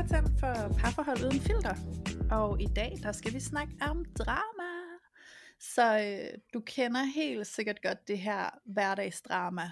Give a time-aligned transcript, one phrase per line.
[0.00, 1.74] Jonathan for Parforhold Uden Filter.
[2.30, 4.70] Og i dag, der skal vi snakke om drama.
[5.60, 9.70] Så øh, du kender helt sikkert godt det her hverdagsdrama.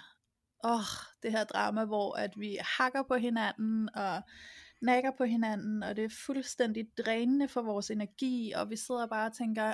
[0.65, 0.85] Åh, oh,
[1.23, 4.23] det her drama, hvor at vi hakker på hinanden og
[4.83, 9.27] nakker på hinanden, og det er fuldstændig drænende for vores energi, og vi sidder bare
[9.27, 9.73] og tænker,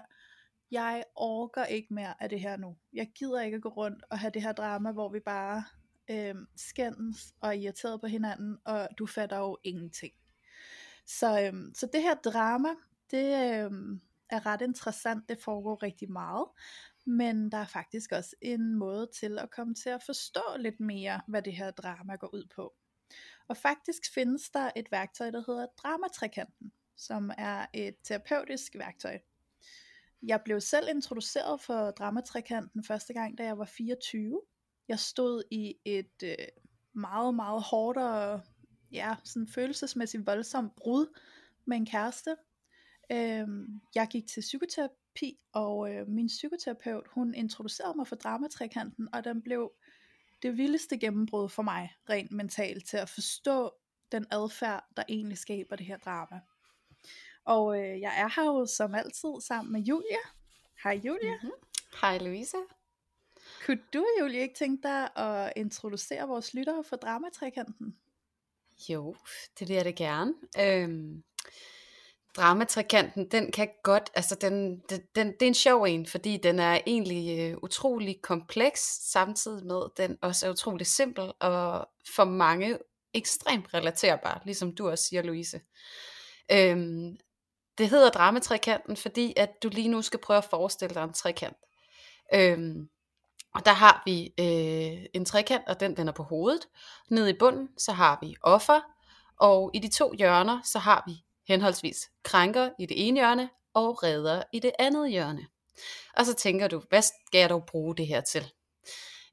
[0.71, 2.77] jeg orker ikke mere af det her nu.
[2.93, 5.65] Jeg gider ikke at gå rundt og have det her drama, hvor vi bare
[6.11, 10.13] øh, skændes og er irriteret på hinanden, og du fatter jo ingenting.
[11.07, 12.69] Så, øhm, så det her drama,
[13.11, 14.01] det øhm,
[14.31, 16.47] er ret interessant, det foregår rigtig meget,
[17.07, 21.21] men der er faktisk også en måde til at komme til at forstå lidt mere,
[21.29, 22.75] hvad det her drama går ud på.
[23.49, 29.19] Og faktisk findes der et værktøj, der hedder Dramatrikanten, som er et terapeutisk værktøj.
[30.23, 34.43] Jeg blev selv introduceret for Dramatrikanten første gang, da jeg var 24.
[34.89, 36.35] Jeg stod i et øh,
[36.93, 38.41] meget, meget hårdt og
[38.95, 41.19] ja, sådan følelsesmæssigt voldsomt brud
[41.65, 42.37] med en kæreste.
[43.13, 49.25] Øhm, jeg gik til psykoterapi, og øh, min psykoterapeut, hun introducerede mig for Dramatrikanten, og
[49.25, 49.73] den blev
[50.43, 53.75] det vildeste gennembrud for mig, rent mentalt, til at forstå
[54.13, 56.41] den adfærd, der egentlig skaber det her drama.
[57.45, 60.19] Og øh, jeg er her jo som altid sammen med Julia.
[60.83, 61.35] Hej Julia.
[61.35, 61.51] Mm-hmm.
[62.01, 62.57] Hej Louise.
[63.67, 67.97] Kunne du, Julie, ikke tænke dig at introducere vores lyttere for Dramatrikanten?
[68.89, 69.15] Jo,
[69.59, 70.35] det vil jeg da gerne.
[70.61, 71.23] Øhm,
[72.37, 76.59] Dramatrikanten, den kan godt, altså den, den, den, det er en sjov en, fordi den
[76.59, 78.81] er egentlig øh, utrolig kompleks,
[79.13, 82.79] samtidig med, den også er utrolig simpel, og for mange
[83.15, 85.61] ekstremt relaterbar, ligesom du også siger, Louise.
[86.53, 87.17] Øhm,
[87.79, 91.57] det hedder dramatrikanten, fordi at du lige nu skal prøve at forestille dig en trekant.
[92.35, 92.89] Øhm,
[93.55, 96.69] og der har vi øh, en trekant, og den vender på hovedet.
[97.11, 98.81] Nede i bunden, så har vi offer,
[99.41, 101.13] og i de to hjørner, så har vi
[101.49, 105.47] henholdsvis krænker i det ene hjørne, og redder i det andet hjørne.
[106.17, 108.53] Og så tænker du, hvad skal jeg dog bruge det her til?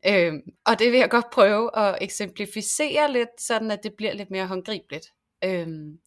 [0.08, 4.32] Øhm, og det vil jeg godt prøve at eksemplificere lidt, sådan at det bliver lidt
[4.32, 5.08] mere håndgribeligt.
[5.44, 6.00] Øhm,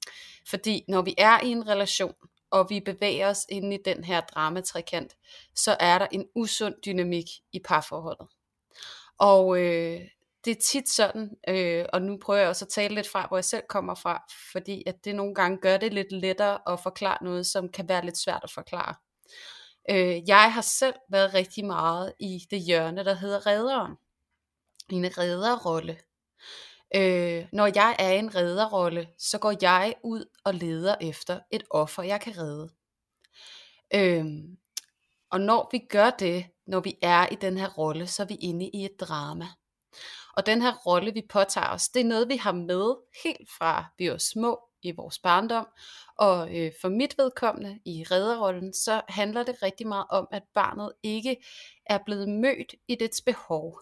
[0.48, 2.14] fordi når vi er i en relation,
[2.50, 5.16] og vi bevæger os ind i den her dramatrikant,
[5.54, 8.26] så er der en usund dynamik i parforholdet.
[9.18, 10.00] Og øh,
[10.44, 13.36] det er tit sådan, øh, og nu prøver jeg også at tale lidt fra, hvor
[13.36, 17.24] jeg selv kommer fra, fordi at det nogle gange gør det lidt lettere at forklare
[17.24, 18.94] noget, som kan være lidt svært at forklare.
[19.90, 23.92] Øh, jeg har selv været rigtig meget i det hjørne, der hedder redderen.
[24.90, 25.98] En redderrolle.
[26.96, 31.64] Øh, når jeg er i en redderrolle, så går jeg ud og leder efter et
[31.70, 32.68] offer, jeg kan redde.
[33.94, 34.24] Øh,
[35.30, 38.34] og når vi gør det, når vi er i den her rolle, så er vi
[38.34, 39.46] inde i et drama.
[40.36, 42.94] Og den her rolle, vi påtager os, det er noget, vi har med
[43.24, 45.66] helt fra vi var små i vores barndom.
[46.18, 50.92] Og øh, for mit vedkommende i redderrollen, så handler det rigtig meget om, at barnet
[51.02, 51.36] ikke
[51.86, 53.80] er blevet mødt i dets behov.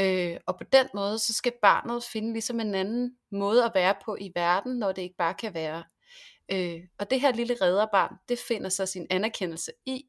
[0.00, 3.94] Øh, og på den måde, så skal barnet finde ligesom en anden måde at være
[4.04, 5.84] på i verden, når det ikke bare kan være.
[6.52, 10.04] Øh, og det her lille redderbarn, det finder så sin anerkendelse i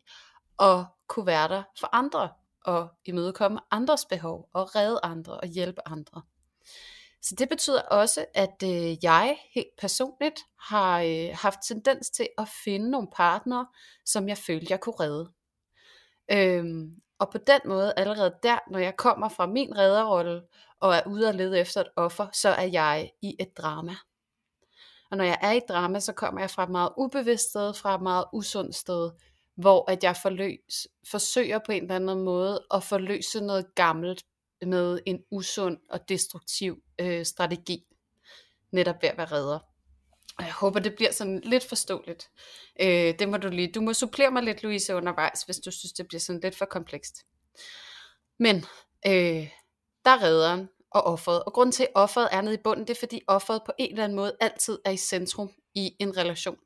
[0.60, 2.30] at kunne være der for andre,
[2.66, 6.22] og imødekomme andres behov, og redde andre, og hjælpe andre.
[7.22, 12.48] Så det betyder også, at øh, jeg helt personligt har øh, haft tendens til at
[12.64, 13.68] finde nogle partnere,
[14.06, 15.32] som jeg følte, jeg kunne redde.
[16.32, 20.42] Øhm, og på den måde, allerede der, når jeg kommer fra min redderrolle,
[20.80, 23.96] og er ude og lede efter et offer, så er jeg i et drama.
[25.12, 27.74] Og når jeg er i et drama, så kommer jeg fra et meget ubevidst sted,
[27.74, 29.12] fra et meget usundt sted,
[29.56, 34.24] hvor at jeg forløs, forsøger på en eller anden måde at forløse noget gammelt
[34.66, 37.86] med en usund og destruktiv øh, strategi,
[38.72, 39.60] netop ved at være redder.
[40.40, 42.30] Jeg håber, det bliver sådan lidt forståeligt.
[42.82, 43.72] Øh, det må du lige.
[43.72, 46.66] Du må supplere mig lidt, Louise, undervejs, hvis du synes, det bliver sådan lidt for
[46.66, 47.26] komplekst.
[48.40, 48.56] Men
[49.08, 49.48] øh,
[50.06, 51.44] der er redderen og offeret.
[51.44, 53.92] Og grunden til, at offeret er nede i bunden, det er, fordi offeret på en
[53.92, 56.58] eller anden måde altid er i centrum i en relation.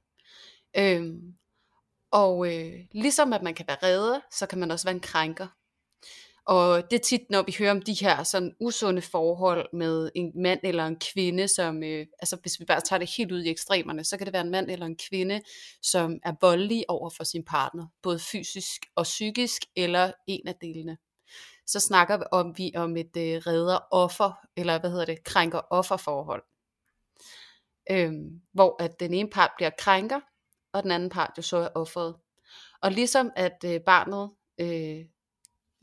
[0.77, 1.13] Øh,
[2.11, 5.47] og øh, ligesom at man kan være redder, så kan man også være en krænker.
[6.45, 10.31] Og det er tit, når vi hører om de her sådan usunde forhold med en
[10.35, 13.49] mand eller en kvinde, som, øh, altså hvis vi bare tager det helt ud i
[13.49, 15.41] ekstremerne, så kan det være en mand eller en kvinde,
[15.81, 20.97] som er voldelig over for sin partner, både fysisk og psykisk, eller en af delene.
[21.67, 26.43] Så snakker vi om, vi om et øh, redder-offer, eller hvad hedder det, krænker-offer-forhold.
[27.91, 30.19] Øhm, hvor at den ene part bliver krænker,
[30.73, 32.15] og den anden part jo så er offeret.
[32.81, 35.05] Og ligesom at øh, barnet øh,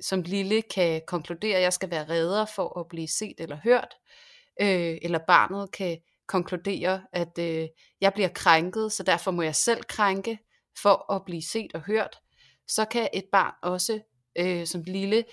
[0.02, 3.94] som lille kan konkludere, at jeg skal være redder for at blive set eller hørt,
[4.60, 5.98] øh, eller barnet kan
[6.28, 7.68] konkludere, at øh,
[8.00, 10.38] jeg bliver krænket, så derfor må jeg selv krænke
[10.82, 12.18] for at blive set og hørt,
[12.68, 14.00] så kan et barn også
[14.38, 15.24] øh, som lille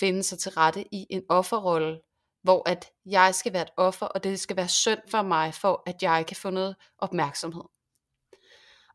[0.00, 2.00] finde sig til rette i en offerrolle,
[2.42, 5.82] hvor at jeg skal være et offer, og det skal være synd for mig, for
[5.86, 7.64] at jeg kan få noget opmærksomhed.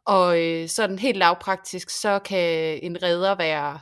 [0.05, 3.79] Og øh, sådan helt lavpraktisk, så kan en redder være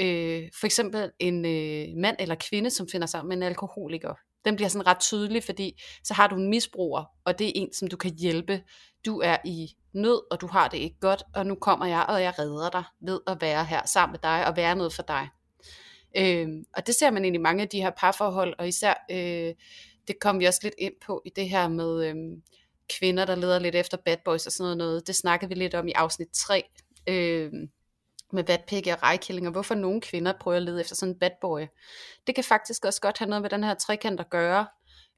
[0.00, 4.14] øh, for eksempel en øh, mand eller kvinde, som finder sammen med en alkoholiker.
[4.44, 7.72] Den bliver sådan ret tydelig, fordi så har du en misbruger, og det er en,
[7.72, 8.62] som du kan hjælpe.
[9.06, 12.22] Du er i nød, og du har det ikke godt, og nu kommer jeg, og
[12.22, 15.28] jeg redder dig ved at være her sammen med dig, og være noget for dig.
[16.16, 19.54] Øh, og det ser man egentlig i mange af de her parforhold, og især, øh,
[20.08, 22.14] det kom vi også lidt ind på i det her med øh,
[22.98, 25.06] kvinder, der leder lidt efter bad boys og sådan noget.
[25.06, 26.64] Det snakkede vi lidt om i afsnit 3.
[27.08, 27.52] Øh,
[28.32, 31.30] med vatpikke og rejkilling, og hvorfor nogle kvinder prøver at lede efter sådan en bad
[31.40, 31.60] boy.
[32.26, 34.66] Det kan faktisk også godt have noget med den her trekant at gøre,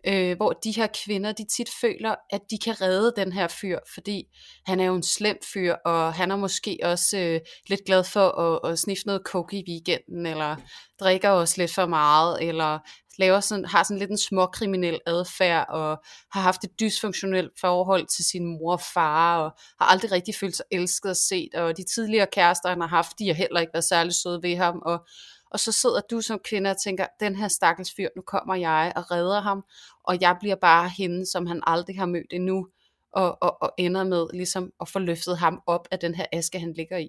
[0.07, 3.79] øh, hvor de her kvinder, de tit føler, at de kan redde den her fyr,
[3.95, 4.25] fordi
[4.67, 8.29] han er jo en slem fyr, og han er måske også øh, lidt glad for
[8.29, 10.57] at, at sniffe noget coke i weekenden, eller
[11.01, 12.79] drikker også lidt for meget, eller
[13.19, 18.25] laver sådan, har sådan lidt en småkriminel adfærd, og har haft et dysfunktionelt forhold til
[18.25, 19.51] sin mor og far, og
[19.81, 23.19] har aldrig rigtig følt sig elsket og set, og de tidligere kærester, han har haft,
[23.19, 25.07] de har heller ikke været særlig søde ved ham, og
[25.53, 28.93] og så sidder du som kvinde og tænker, den her stakkels fyr, nu kommer jeg
[28.97, 29.65] og redder ham,
[30.05, 32.67] og jeg bliver bare hende, som han aldrig har mødt endnu,
[33.13, 36.61] og, og, og ender med ligesom at få løftet ham op af den her aske,
[36.61, 37.09] han ligger i.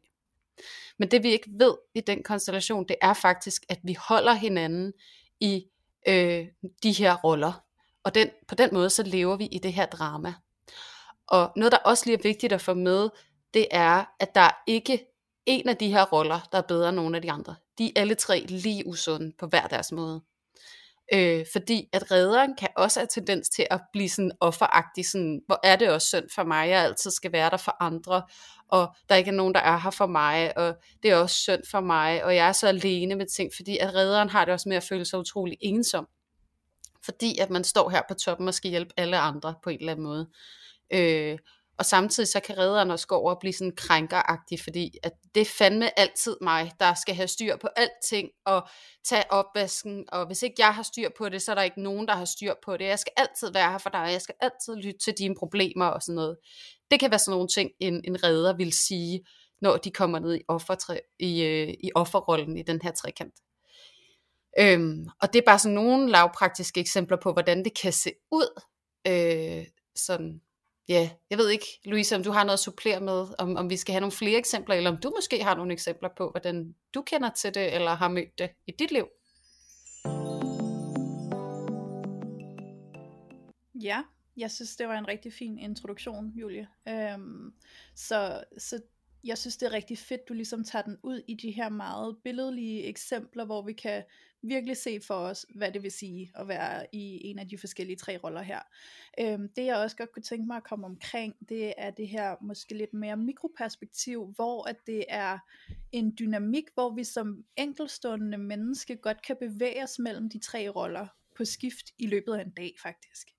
[1.00, 4.94] Men det vi ikke ved i den konstellation, det er faktisk, at vi holder hinanden
[5.40, 5.66] i
[6.08, 6.48] øh,
[6.84, 7.64] de her roller.
[8.04, 10.34] Og den, på den måde, så lever vi i det her drama.
[11.28, 13.10] Og noget, der også lige er vigtigt at få med,
[13.54, 15.06] det er, at der er ikke
[15.46, 17.56] en af de her roller, der er bedre end nogen af de andre.
[17.78, 20.22] De er alle tre lige usunde på hver deres måde.
[21.14, 25.60] Øh, fordi at redderen kan også have tendens til at blive sådan offeragtig, sådan, hvor
[25.64, 28.24] er det også synd for mig, jeg altid skal være der for andre,
[28.68, 31.62] og der ikke er nogen, der er her for mig, og det er også synd
[31.72, 34.70] for mig, og jeg er så alene med ting, fordi at redderen har det også
[34.70, 36.08] med at føle sig utrolig ensom,
[37.06, 39.92] fordi at man står her på toppen og skal hjælpe alle andre på en eller
[39.92, 40.30] anden måde.
[40.94, 41.38] Øh,
[41.78, 45.42] og samtidig så kan redderen også gå over og blive sådan krænkeragtig, fordi at det
[45.42, 48.68] er fandme altid mig, der skal have styr på alting og
[49.04, 50.06] tage opvasken.
[50.12, 52.26] Og hvis ikke jeg har styr på det, så er der ikke nogen, der har
[52.26, 52.86] styr på det.
[52.86, 56.02] Jeg skal altid være her for dig, jeg skal altid lytte til dine problemer og
[56.02, 56.38] sådan noget.
[56.92, 59.26] Det kan være sådan nogle ting, en, en redder vil sige,
[59.62, 63.34] når de kommer ned i, offertræ, i, øh, i offerrollen i den her trekant.
[64.60, 68.62] Øhm, og det er bare sådan nogle lavpraktiske eksempler på, hvordan det kan se ud,
[69.08, 69.66] øh,
[69.96, 70.42] sådan
[70.90, 73.78] ja, jeg ved ikke, Louise, om du har noget at supplere med, om, om vi
[73.78, 77.02] skal have nogle flere eksempler, eller om du måske har nogle eksempler på, hvordan du
[77.02, 79.08] kender til det, eller har mødt det i dit liv.
[83.82, 84.04] Ja,
[84.38, 86.68] jeg synes, det var en rigtig fin introduktion, Julie.
[86.88, 87.54] Øhm,
[87.96, 88.82] så, så
[89.24, 92.18] jeg synes, det er rigtig fedt, du ligesom tager den ud i de her meget
[92.24, 94.04] billedlige eksempler, hvor vi kan
[94.42, 97.98] virkelig se for os, hvad det vil sige at være i en af de forskellige
[97.98, 98.60] tre roller her.
[99.20, 102.36] Øhm, det jeg også godt kunne tænke mig at komme omkring, det er det her
[102.42, 105.40] måske lidt mere mikroperspektiv, hvor at det er
[105.92, 111.08] en dynamik, hvor vi som enkelstående menneske godt kan bevæge os mellem de tre roller
[111.38, 113.33] på skift i løbet af en dag faktisk.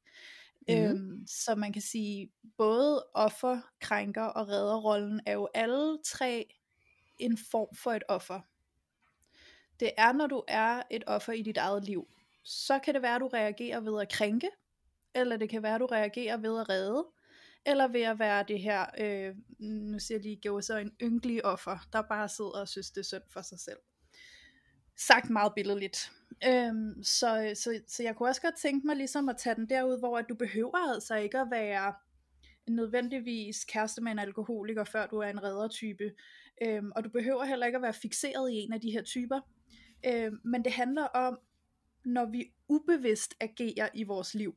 [0.69, 0.75] Mm.
[0.75, 6.55] Øhm, så man kan sige, både offer, krænker og redderrollen er jo alle tre
[7.19, 8.41] en form for et offer.
[9.81, 12.09] Det er, når du er et offer i dit eget liv.
[12.43, 14.51] Så kan det være, at du reagerer ved at krænke,
[15.15, 17.07] eller det kan være, at du reagerer ved at redde,
[17.67, 21.45] eller ved at være det her, øh, nu siger jeg lige, gav så en ynkelig
[21.45, 23.79] offer, der bare sidder og synes, det er synd for sig selv.
[24.97, 26.13] Sagt meget billedligt.
[26.47, 29.99] Øhm, så, så, så jeg kunne også godt tænke mig ligesom at tage den derud,
[29.99, 31.95] hvor at du behøver altså ikke at være
[32.69, 36.13] nødvendigvis kæreste med en alkoholiker, før du er en reddertype.
[36.63, 39.41] Øhm, og du behøver heller ikke at være fixeret i en af de her typer.
[40.07, 41.39] Øhm, men det handler om,
[42.05, 44.55] når vi ubevidst agerer i vores liv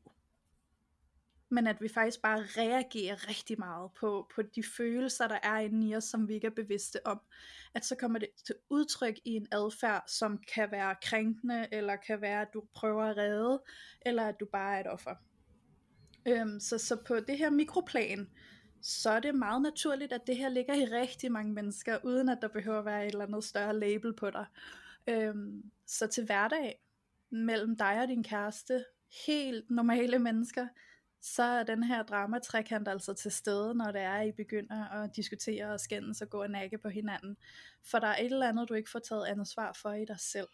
[1.50, 5.88] men at vi faktisk bare reagerer rigtig meget på, på de følelser, der er inde
[5.88, 7.22] i os, som vi ikke er bevidste om.
[7.74, 12.22] At så kommer det til udtryk i en adfærd, som kan være krænkende, eller kan
[12.22, 13.64] være, at du prøver at redde,
[14.02, 15.16] eller at du bare er et offer.
[16.28, 18.30] Øhm, så, så på det her mikroplan,
[18.82, 22.38] så er det meget naturligt, at det her ligger i rigtig mange mennesker, uden at
[22.42, 24.46] der behøver at være et eller andet større label på dig.
[25.08, 26.82] Øhm, så til hverdag,
[27.32, 28.86] mellem dig og din kæreste,
[29.28, 30.68] helt normale mennesker,
[31.36, 35.74] så er den her dramatrækant altså til stede, når det er, I begynder at diskutere
[35.74, 37.38] og skændes og gå og nakke på hinanden.
[37.84, 40.48] For der er et eller andet, du ikke får taget ansvar for i dig selv.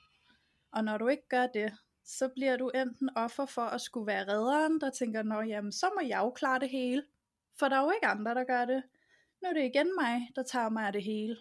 [0.71, 1.73] Og når du ikke gør det,
[2.05, 5.91] så bliver du enten offer for at skulle være redderen, der tænker, nå jamen, så
[5.95, 7.03] må jeg jo klare det hele.
[7.59, 8.83] For der er jo ikke andre, der gør det.
[9.41, 11.37] Nu er det igen mig, der tager mig af det hele.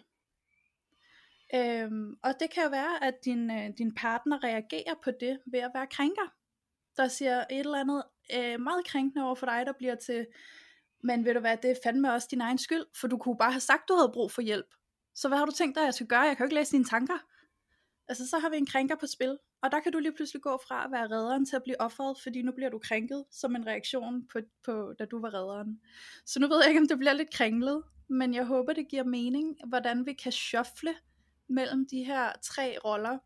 [1.55, 5.59] Øhm, og det kan jo være, at din, øh, din partner reagerer på det ved
[5.59, 6.33] at være krænker.
[6.97, 8.03] Der siger et eller andet
[8.35, 10.25] øh, meget krænkende over for dig, der bliver til,
[11.03, 13.51] men ved du hvad, det er fandme også din egen skyld, for du kunne bare
[13.51, 14.75] have sagt, du havde brug for hjælp.
[15.15, 16.21] Så hvad har du tænkt dig, jeg skal gøre?
[16.21, 17.17] Jeg kan jo ikke læse dine tanker.
[18.07, 19.37] Altså, så har vi en krænker på spil.
[19.61, 22.17] Og der kan du lige pludselig gå fra at være redderen til at blive offeret,
[22.23, 25.81] fordi nu bliver du krænket som en reaktion på, på da du var redderen.
[26.25, 29.03] Så nu ved jeg ikke, om det bliver lidt kringlet, men jeg håber, det giver
[29.03, 30.95] mening, hvordan vi kan shuffle
[31.49, 33.17] mellem de her tre roller,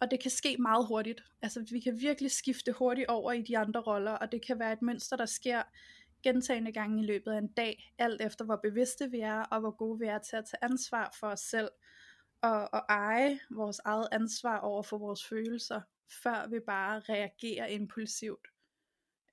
[0.00, 1.22] og det kan ske meget hurtigt.
[1.42, 4.72] Altså vi kan virkelig skifte hurtigt over i de andre roller, og det kan være
[4.72, 5.62] et mønster, der sker
[6.22, 9.76] gentagende gange i løbet af en dag, alt efter hvor bevidste vi er, og hvor
[9.76, 11.68] gode vi er til at tage ansvar for os selv,
[12.42, 15.80] og, og eje vores eget ansvar over for vores følelser,
[16.22, 18.48] før vi bare reagerer impulsivt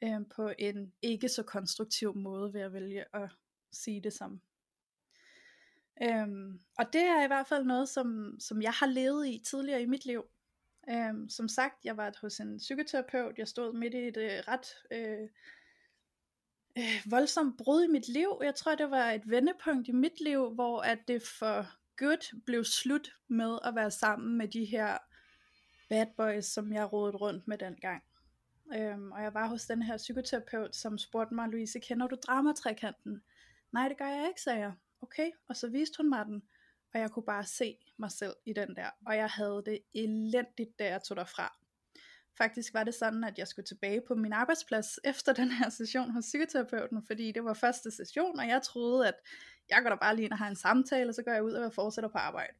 [0.04, 3.30] øh, på en ikke så konstruktiv måde, ved at vælge at
[3.72, 4.42] sige det som.
[6.04, 9.82] Øhm, og det er i hvert fald noget, som, som jeg har levet i tidligere
[9.82, 10.24] i mit liv.
[10.90, 14.68] Øhm, som sagt, jeg var hos en psykoterapeut, jeg stod midt i et øh, ret
[14.92, 15.30] øh,
[16.78, 18.40] øh, voldsomt brud i mit liv.
[18.44, 21.66] Jeg tror, det var et vendepunkt i mit liv, hvor at det for
[21.98, 24.98] good blev slut med at være sammen med de her
[25.90, 28.04] bad boys, som jeg rodede rundt med dengang.
[28.76, 33.24] Øhm, og jeg var hos den her psykoterapeut, som spurgte mig, Louise, kender du dramatrækanten?
[33.74, 34.74] Nej, det gør jeg ikke, sagde jeg.
[35.02, 36.44] Okay, og så viste hun mig den,
[36.94, 40.80] og jeg kunne bare se mig selv i den der, og jeg havde det elendigt,
[40.80, 41.58] da jeg tog derfra.
[42.38, 46.12] Faktisk var det sådan, at jeg skulle tilbage på min arbejdsplads efter den her session
[46.12, 49.16] hos psykoterapeuten, fordi det var første session, og jeg troede, at
[49.70, 51.52] jeg går da bare lige ind og har en samtale, og så går jeg ud
[51.52, 52.54] og fortsætter på arbejde.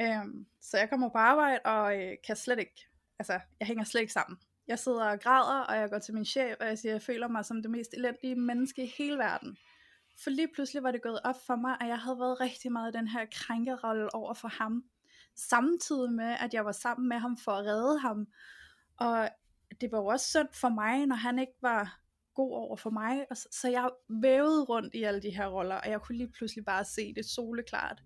[0.00, 4.00] Øhm, så jeg kommer på arbejde, og øh, kan slet ikke, altså jeg hænger slet
[4.00, 4.38] ikke sammen.
[4.68, 7.02] Jeg sidder og græder, og jeg går til min chef, og jeg siger, at jeg
[7.02, 9.58] føler mig som det mest elendige menneske i hele verden.
[10.22, 12.94] For lige pludselig var det gået op for mig, at jeg havde været rigtig meget
[12.94, 14.84] i den her krænkerolle over for ham.
[15.36, 18.26] Samtidig med, at jeg var sammen med ham for at redde ham.
[18.96, 19.28] Og
[19.80, 22.00] det var jo også synd for mig, når han ikke var
[22.34, 23.26] god over for mig.
[23.30, 26.32] Og så, så jeg vævede rundt i alle de her roller, og jeg kunne lige
[26.32, 28.02] pludselig bare se det soleklart.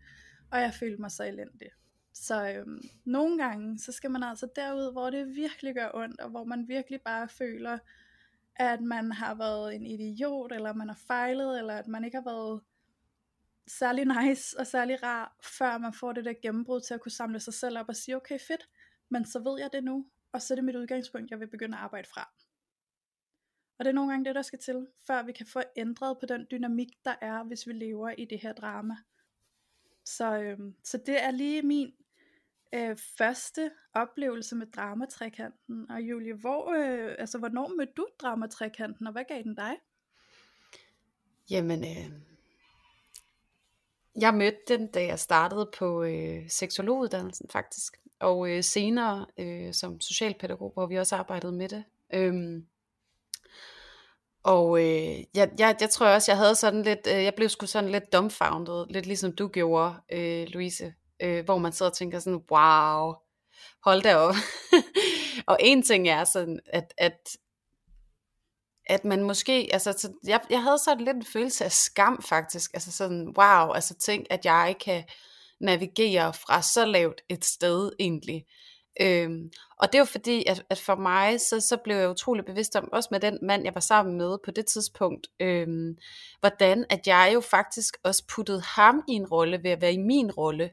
[0.53, 1.69] Og jeg følte mig så elendig.
[2.13, 6.31] Så øhm, nogle gange, så skal man altså derud, hvor det virkelig gør ondt, og
[6.31, 7.79] hvor man virkelig bare føler,
[8.61, 12.25] at man har været en idiot, eller man har fejlet, eller at man ikke har
[12.25, 12.61] været
[13.67, 17.41] særlig nice og særlig rar, før man får det der gennembrud til at kunne samle
[17.41, 18.69] sig selv op og sige, okay fedt,
[19.09, 21.77] men så ved jeg det nu, og så er det mit udgangspunkt, jeg vil begynde
[21.77, 22.31] at arbejde fra.
[23.79, 26.27] Og det er nogle gange det, der skal til, før vi kan få ændret på
[26.27, 28.97] den dynamik, der er, hvis vi lever i det her drama.
[30.05, 31.95] Så, øhm, så det er lige min
[32.75, 35.91] øh, første oplevelse med dramatrækanten.
[35.91, 39.77] Og Julie, hvor, øh, altså, hvornår mødte du dramatrækanten, og hvad gav den dig?
[41.51, 42.11] Jamen, øh,
[44.21, 50.01] jeg mødte den, da jeg startede på øh, seksologuddannelsen faktisk, og øh, senere øh, som
[50.01, 51.85] socialpædagog, hvor vi også arbejdede med det.
[52.15, 52.67] Øhm,
[54.43, 57.67] og øh, jeg, jeg, jeg tror også, jeg havde sådan lidt, øh, jeg blev sgu
[57.67, 62.19] sådan lidt dumbfounded, lidt ligesom du gjorde, øh, Louise, øh, hvor man sidder og tænker
[62.19, 63.15] sådan, wow,
[63.85, 64.35] hold da op.
[65.51, 67.37] og en ting er sådan, at, at,
[68.87, 72.71] at man måske, altså så jeg, jeg havde sådan lidt en følelse af skam faktisk,
[72.75, 75.05] altså sådan, wow, altså tænk, at jeg kan
[75.61, 78.45] navigere fra så lavt et sted egentlig.
[79.01, 82.77] Øhm, og det var fordi, at, at for mig, så, så blev jeg utrolig bevidst
[82.77, 85.97] om, også med den mand, jeg var sammen med på det tidspunkt, øhm,
[86.41, 89.99] hvordan at jeg jo faktisk også puttede ham i en rolle ved at være i
[89.99, 90.71] min rolle.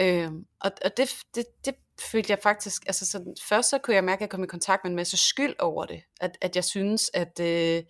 [0.00, 0.30] Øh,
[0.60, 4.18] og og det, det, det følte jeg faktisk, altså sådan, først så kunne jeg mærke,
[4.18, 7.10] at jeg kom i kontakt med en masse skyld over det, at, at jeg synes,
[7.14, 7.82] at øh,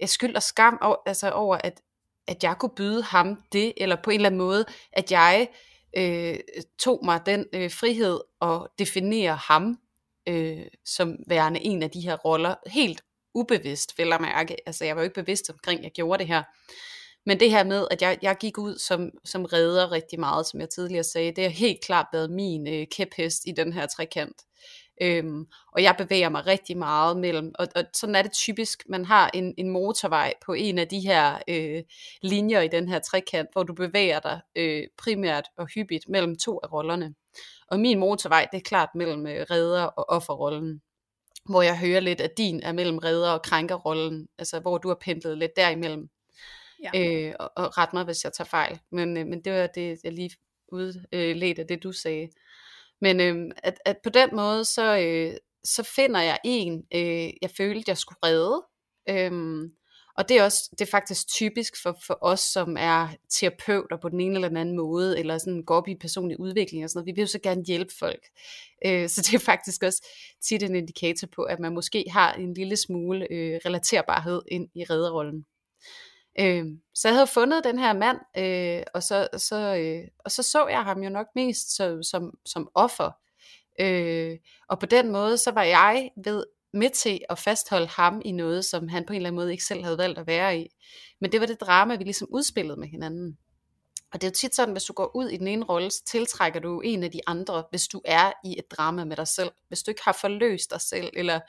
[0.00, 1.80] jeg skyld og skam over, altså over, at,
[2.28, 5.48] at jeg kunne byde ham det, eller på en eller anden måde, at jeg
[5.96, 6.38] øh,
[6.78, 9.78] tog mig den øh, frihed at definere ham
[10.28, 13.02] øh, som værende en af de her roller, helt
[13.34, 14.56] ubevidst, vil jeg mærke.
[14.66, 16.42] Altså jeg var jo ikke bevidst omkring, at jeg gjorde det her.
[17.26, 20.60] Men det her med, at jeg, jeg gik ud som, som redder rigtig meget, som
[20.60, 24.42] jeg tidligere sagde, det har helt klart været min øh, kæphest i den her trekant.
[25.02, 29.04] Øhm, og jeg bevæger mig rigtig meget mellem, og, og sådan er det typisk, man
[29.04, 31.82] har en, en motorvej på en af de her øh,
[32.22, 36.60] linjer i den her trekant, hvor du bevæger dig øh, primært og hyppigt mellem to
[36.62, 37.14] af rollerne.
[37.68, 40.80] Og min motorvej, det er klart mellem øh, redder og offerrollen
[41.48, 44.98] hvor jeg hører lidt, at din er mellem redder og krænkerrollen, altså hvor du har
[45.00, 46.08] pendlet lidt derimellem.
[46.82, 46.90] Ja.
[46.94, 48.80] Øh, og, og ret mig, hvis jeg tager fejl.
[48.90, 50.30] Men, øh, men det var det, jeg lige
[50.68, 52.28] udledte øh, af det, du sagde.
[53.00, 57.50] Men øh, at, at på den måde, så, øh, så finder jeg en, øh, jeg
[57.56, 58.62] følte, jeg skulle redde.
[59.08, 59.70] Øh,
[60.16, 64.08] og det er også det er faktisk typisk for, for os, som er terapeuter på
[64.08, 66.98] den ene eller den anden måde, eller sådan går op i personlig udvikling og sådan
[66.98, 67.06] noget.
[67.06, 68.26] Vi vil jo så gerne hjælpe folk.
[68.86, 70.06] Øh, så det er faktisk også
[70.42, 74.84] tit en indikator på, at man måske har en lille smule øh, relaterbarhed ind i
[74.84, 75.46] redderrollen.
[76.40, 80.42] Øh, så jeg havde fundet den her mand, øh, og, så, så, øh, og så
[80.42, 83.10] så jeg ham jo nok mest som, som, som offer.
[83.80, 88.32] Øh, og på den måde, så var jeg ved med til at fastholde ham i
[88.32, 90.68] noget, som han på en eller anden måde ikke selv havde valgt at være i.
[91.20, 93.38] Men det var det drama, vi ligesom udspillede med hinanden.
[94.12, 96.04] Og det er jo tit sådan, hvis du går ud i den ene rolle, så
[96.04, 99.50] tiltrækker du en af de andre, hvis du er i et drama med dig selv.
[99.68, 101.40] Hvis du ikke har forløst dig selv, eller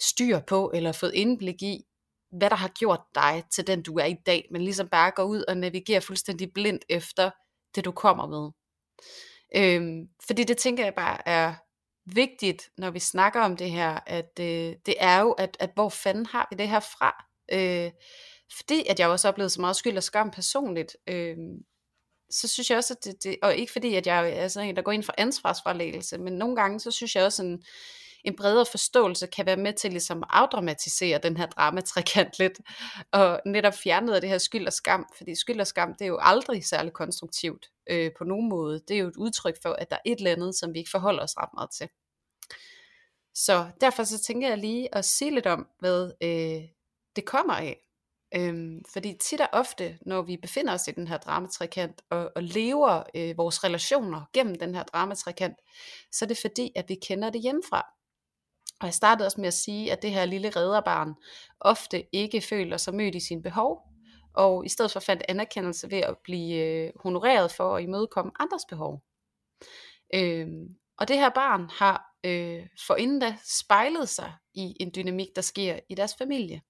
[0.00, 1.84] styr på, eller fået indblik i,
[2.32, 5.24] hvad der har gjort dig til den, du er i dag, men ligesom bare går
[5.24, 7.30] ud og navigerer fuldstændig blindt efter
[7.74, 8.50] det, du kommer med.
[9.56, 11.54] Øhm, fordi det tænker jeg bare er
[12.14, 15.88] vigtigt, når vi snakker om det her, at øh, det er jo, at, at hvor
[15.88, 17.24] fanden har vi det her fra?
[17.52, 17.90] Øh,
[18.56, 21.36] fordi at jeg også oplevede så meget skyld og skam personligt, øh,
[22.30, 24.76] så synes jeg også, at det, det, og ikke fordi, at jeg er sådan en,
[24.76, 27.62] der går ind for ansvarsfralæggelse, men nogle gange, så synes jeg også, sådan,
[28.24, 32.60] en bredere forståelse kan være med til ligesom at afdramatisere den her dramatrekant lidt,
[33.12, 36.08] og netop fjerne af det her skyld og skam, fordi skyld og skam, det er
[36.08, 38.80] jo aldrig særlig konstruktivt øh, på nogen måde.
[38.88, 40.90] Det er jo et udtryk for, at der er et eller andet, som vi ikke
[40.90, 41.88] forholder os ret meget til.
[43.34, 46.68] Så derfor så tænker jeg lige at sige lidt om, hvad øh,
[47.16, 47.86] det kommer af.
[48.34, 52.42] Øhm, fordi tit og ofte, når vi befinder os i den her dramatrekant og, og
[52.42, 55.56] lever øh, vores relationer gennem den her dramatrekant,
[56.12, 57.99] så er det fordi, at vi kender det hjemmefra.
[58.80, 61.14] Og jeg startede også med at sige, at det her lille redderbarn
[61.60, 63.82] ofte ikke føler sig mødt i sine behov,
[64.34, 68.64] og i stedet for fandt anerkendelse ved at blive øh, honoreret for at imødekomme andres
[68.68, 69.02] behov.
[70.14, 75.42] Øhm, og det her barn har øh, forinden da spejlet sig i en dynamik, der
[75.42, 76.62] sker i deres familie.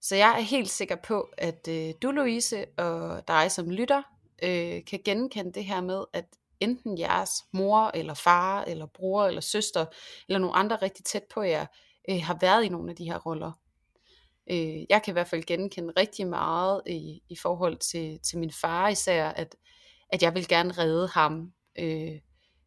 [0.00, 4.02] Så jeg er helt sikker på, at øh, du, Louise, og dig som lytter,
[4.42, 6.24] øh, kan genkende det her med, at
[6.62, 9.86] enten jeres mor, eller far, eller bror, eller søster,
[10.28, 11.66] eller nogle andre rigtig tæt på jer,
[12.10, 13.52] øh, har været i nogle af de her roller.
[14.50, 18.52] Øh, jeg kan i hvert fald genkende rigtig meget i, i forhold til, til min
[18.60, 19.56] far især, at,
[20.08, 22.18] at jeg vil gerne redde ham, øh,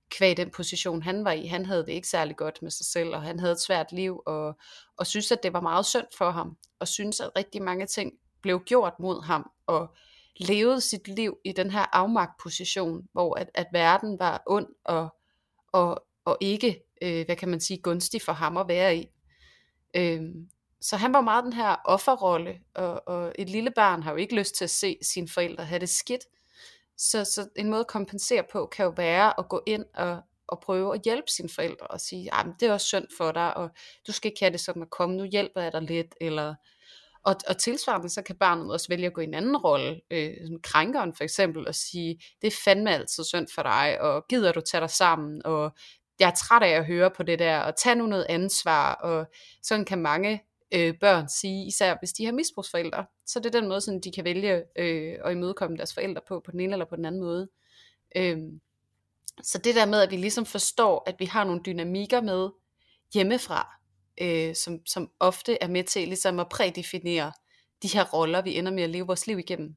[0.10, 1.46] kvæg den position han var i.
[1.46, 4.22] Han havde det ikke særlig godt med sig selv, og han havde et svært liv,
[4.26, 4.58] og,
[4.98, 8.14] og synes, at det var meget synd for ham, og synes, at rigtig mange ting
[8.42, 9.96] blev gjort mod ham, og
[10.38, 15.16] levede sit liv i den her afmagtposition, hvor at, at verden var ond og,
[15.72, 19.08] og, og ikke, øh, hvad kan man sige, gunstig for ham at være i.
[19.96, 20.50] Øhm,
[20.82, 24.36] så han var meget den her offerrolle, og, og et lille barn har jo ikke
[24.36, 26.26] lyst til at se sine forældre have det skidt,
[26.98, 30.60] så, så en måde at kompensere på kan jo være at gå ind og, og
[30.60, 33.70] prøve at hjælpe sine forældre og sige, det er også synd for dig, og
[34.08, 36.56] du skal ikke have det sådan at komme, nu hjælper jeg dig lidt, eller
[37.26, 40.34] og, og tilsvarende så kan barnet også vælge at gå i en anden rolle, øh,
[40.48, 44.52] som krænkeren for eksempel, og sige, det er fandme altid synd for dig, og gider
[44.52, 45.72] du tage dig sammen, og
[46.20, 49.26] jeg er træt af at høre på det der, og tag nu noget ansvar, og
[49.64, 53.06] sådan kan mange øh, børn sige, især hvis de har misbrugsforældre.
[53.26, 56.40] Så det er den måde, sådan, de kan vælge øh, at imødekomme deres forældre på,
[56.40, 57.50] på den ene eller på den anden måde.
[58.16, 58.38] Øh,
[59.44, 62.50] så det der med, at vi ligesom forstår, at vi har nogle dynamikker med
[63.14, 63.76] hjemmefra,
[64.22, 67.32] øh, som, som ofte er med til ligesom at prædefinere
[67.84, 69.76] de her roller, vi ender med at leve vores liv igennem.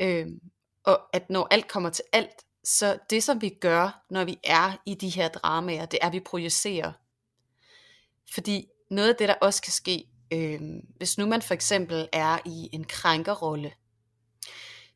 [0.00, 0.26] Øh,
[0.84, 4.82] og at når alt kommer til alt, så det som vi gør, når vi er
[4.86, 6.92] i de her dramaer, det er, at vi projicerer.
[8.34, 10.60] Fordi noget af det, der også kan ske, øh,
[10.96, 13.72] hvis nu man for eksempel er i en krænkerrolle,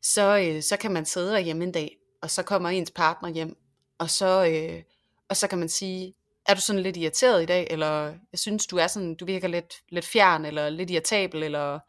[0.01, 3.57] så, øh, så kan man sidde derhjemme en dag, og så kommer ens partner hjem,
[3.97, 4.83] og så, øh,
[5.29, 6.13] og så kan man sige,
[6.45, 9.47] er du sådan lidt irriteret i dag, eller jeg synes, du er sådan, du virker
[9.47, 11.79] lidt, lidt fjern, eller lidt irritabel, eller,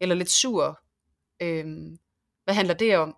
[0.00, 0.80] eller lidt sur.
[1.40, 1.98] Øhm,
[2.44, 3.16] hvad handler det om?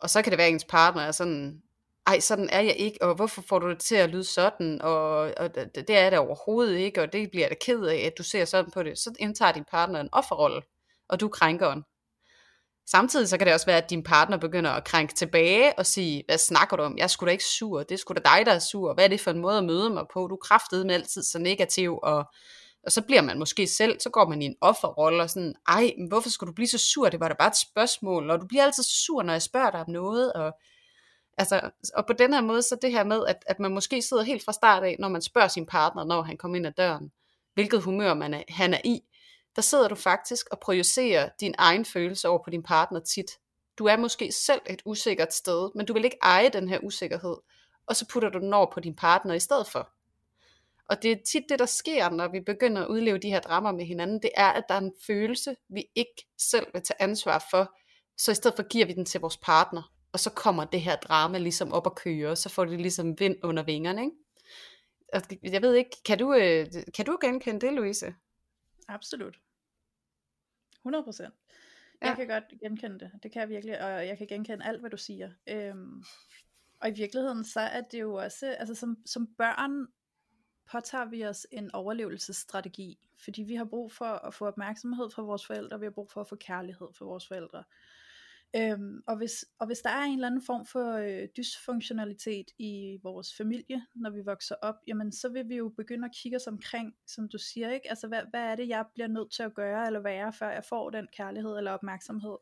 [0.00, 1.62] Og så kan det være, at ens partner er sådan,
[2.06, 5.18] ej, sådan er jeg ikke, og hvorfor får du det til at lyde sådan, og,
[5.36, 8.18] og det, det er det overhovedet ikke, og det bliver jeg da ked af, at
[8.18, 8.98] du ser sådan på det.
[8.98, 10.62] Så indtager din partner en offerrolle,
[11.08, 11.84] og du krænker den.
[12.92, 16.22] Samtidig så kan det også være, at din partner begynder at krænke tilbage og sige,
[16.26, 16.96] hvad snakker du om?
[16.96, 18.94] Jeg er sgu da ikke sur, det er sgu da dig, der er sur.
[18.94, 20.26] Hvad er det for en måde at møde mig på?
[20.26, 22.24] Du kræftede med altid så negativ, og,
[22.86, 25.92] og så bliver man måske selv, så går man i en offerrolle og sådan, ej,
[25.98, 27.08] men hvorfor skulle du blive så sur?
[27.08, 29.70] Det var da bare et spørgsmål, og du bliver altid så sur, når jeg spørger
[29.70, 30.52] dig om noget, og
[31.38, 34.22] Altså, og på den her måde, så det her med, at, at man måske sidder
[34.22, 37.12] helt fra start af, når man spørger sin partner, når han kommer ind ad døren,
[37.54, 39.00] hvilket humør man er, han er i,
[39.56, 43.30] der sidder du faktisk og projicerer din egen følelse over på din partner tit.
[43.78, 47.36] Du er måske selv et usikkert sted, men du vil ikke eje den her usikkerhed,
[47.86, 49.90] og så putter du den over på din partner i stedet for.
[50.88, 53.72] Og det er tit det, der sker, når vi begynder at udleve de her drammer
[53.72, 57.46] med hinanden, det er, at der er en følelse, vi ikke selv vil tage ansvar
[57.50, 57.74] for,
[58.18, 60.96] så i stedet for giver vi den til vores partner, og så kommer det her
[60.96, 64.16] drama ligesom op og køre, så får det ligesom vind under vingerne, ikke?
[65.42, 68.14] Jeg ved ikke, kan du, øh, kan du genkende det, Louise?
[68.92, 69.40] Absolut.
[70.82, 71.34] 100 procent.
[72.00, 72.14] Jeg ja.
[72.14, 73.10] kan godt genkende det.
[73.22, 75.30] Det kan jeg virkelig, og jeg kan genkende alt, hvad du siger.
[75.46, 76.04] Øhm,
[76.80, 79.86] og i virkeligheden, så er det jo også, altså som, som børn
[80.72, 85.46] påtager vi os en overlevelsesstrategi, fordi vi har brug for at få opmærksomhed fra vores
[85.46, 87.64] forældre, vi har brug for at få kærlighed fra vores forældre.
[88.56, 92.98] Øhm, og, hvis, og hvis der er en eller anden form for øh, dysfunktionalitet i
[93.02, 96.46] vores familie, når vi vokser op, jamen så vil vi jo begynde at kigge os
[96.46, 97.90] omkring, som du siger, ikke?
[97.90, 100.64] Altså hvad, hvad er det, jeg bliver nødt til at gøre eller være, før jeg
[100.64, 102.36] får den kærlighed eller opmærksomhed?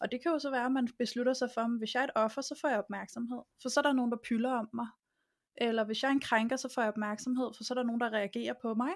[0.00, 2.04] Og det kan jo så være, at man beslutter sig for, at hvis jeg er
[2.04, 3.42] et offer, så får jeg opmærksomhed.
[3.62, 4.86] For så er der nogen, der pylder om mig.
[5.56, 8.00] Eller hvis jeg er en krænker, så får jeg opmærksomhed, for så er der nogen,
[8.00, 8.92] der reagerer på mig.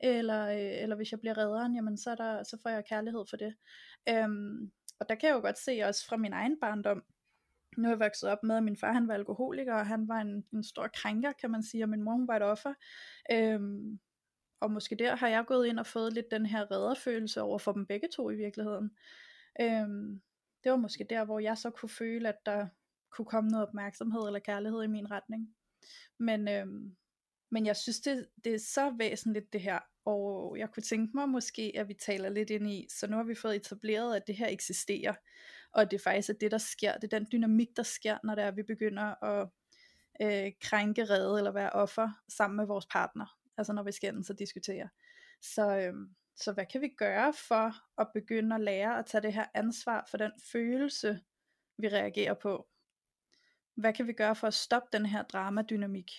[0.00, 3.24] Eller, øh, eller hvis jeg bliver redderen, jamen så, er der, så får jeg kærlighed
[3.30, 3.54] for det.
[4.08, 7.04] Øhm, og der kan jeg jo godt se også fra min egen barndom,
[7.76, 10.20] nu er jeg vokset op med, at min far han var alkoholiker, og han var
[10.20, 12.74] en, en stor krænker, kan man sige, og min mor hun var et offer.
[13.32, 14.00] Øhm,
[14.60, 17.72] og måske der har jeg gået ind og fået lidt den her redderfølelse over for
[17.72, 18.90] dem begge to i virkeligheden.
[19.60, 20.22] Øhm,
[20.64, 22.68] det var måske der, hvor jeg så kunne føle, at der
[23.10, 25.54] kunne komme noget opmærksomhed eller kærlighed i min retning.
[26.18, 26.96] Men, øhm,
[27.50, 31.28] men jeg synes, det, det er så væsentligt det her, og jeg kunne tænke mig
[31.28, 34.36] måske, at vi taler lidt ind i, så nu har vi fået etableret, at det
[34.36, 35.14] her eksisterer,
[35.72, 38.34] og at det faktisk er det, der sker, det er den dynamik, der sker, når
[38.34, 39.48] det er, at vi begynder at
[40.22, 44.38] øh, krænke, redde eller være offer sammen med vores partner, altså når vi skændes og
[44.38, 44.88] diskuterer.
[45.42, 49.32] Så, øhm, så hvad kan vi gøre for at begynde at lære at tage det
[49.32, 51.20] her ansvar for den følelse,
[51.78, 52.68] vi reagerer på?
[53.74, 56.10] Hvad kan vi gøre for at stoppe den her dramadynamik?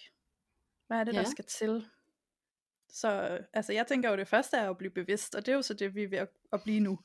[0.87, 1.19] Hvad er det, ja.
[1.19, 1.85] der skal til?
[2.89, 5.61] Så altså, jeg tænker jo, det første er at blive bevidst, og det er jo
[5.61, 6.99] så det, vi er ved at, at blive nu.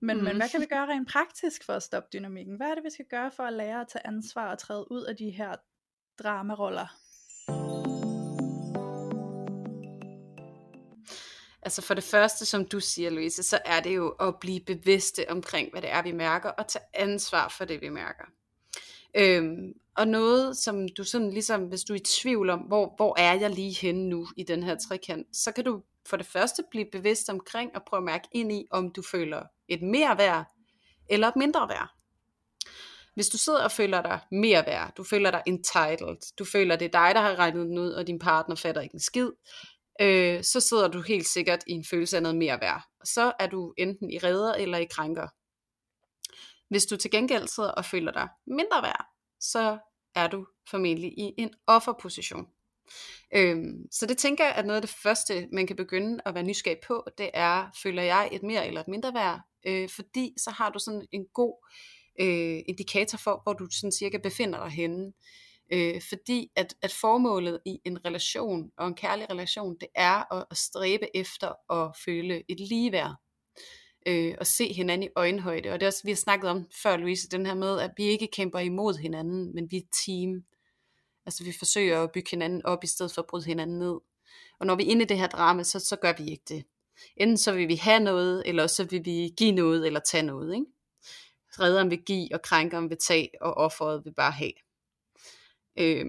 [0.00, 0.24] Men, mm.
[0.24, 2.56] men hvad kan vi gøre rent praktisk for at stoppe dynamikken?
[2.56, 5.02] Hvad er det, vi skal gøre for at lære at tage ansvar og træde ud
[5.02, 5.54] af de her
[6.18, 6.96] dramaroller?
[11.62, 15.30] Altså for det første, som du siger, Louise, så er det jo at blive bevidste
[15.30, 18.24] omkring, hvad det er, vi mærker, og tage ansvar for det, vi mærker.
[19.14, 23.18] Øhm, og noget, som du sådan ligesom, hvis du er i tvivl om, hvor, hvor
[23.18, 26.62] er jeg lige henne nu i den her trekant, så kan du for det første
[26.70, 30.44] blive bevidst omkring og prøve at mærke ind i, om du føler et mere værd
[31.10, 31.88] eller et mindre værd.
[33.14, 36.84] Hvis du sidder og føler dig mere værd, du føler dig entitled, du føler, det
[36.84, 39.30] er dig, der har regnet den ud, og din partner fatter ikke en skid,
[40.00, 42.82] øh, så sidder du helt sikkert i en følelse af noget mere værd.
[43.04, 45.28] Så er du enten i redder eller i krænker.
[46.68, 49.04] Hvis du til gengæld sidder og føler dig mindre værd,
[49.40, 49.78] så
[50.18, 52.46] er du formentlig i en offerposition.
[53.34, 56.44] Øhm, så det tænker jeg, at noget af det første, man kan begynde at være
[56.44, 59.40] nysgerrig på, det er, føler jeg et mere eller et mindre værd?
[59.66, 61.66] Øh, fordi så har du sådan en god
[62.20, 65.12] øh, indikator for, hvor du sådan cirka befinder dig henne.
[65.72, 70.44] Øh, fordi at, at formålet i en relation, og en kærlig relation, det er at,
[70.50, 73.14] at stræbe efter at føle et ligeværd
[74.08, 75.70] øh, og se hinanden i øjenhøjde.
[75.70, 78.04] Og det er også, vi har snakket om før, Louise, den her med, at vi
[78.04, 80.44] ikke kæmper imod hinanden, men vi er team.
[81.26, 83.98] Altså vi forsøger at bygge hinanden op, i stedet for at bryde hinanden ned.
[84.60, 86.64] Og når vi er inde i det her drama, så, så gør vi ikke det.
[87.16, 90.54] Enten så vil vi have noget, eller så vil vi give noget, eller tage noget.
[90.54, 90.66] Ikke?
[91.60, 94.52] Redderen vil give, og krænkeren vil tage, og offeret vil bare have.
[95.78, 96.06] Øh,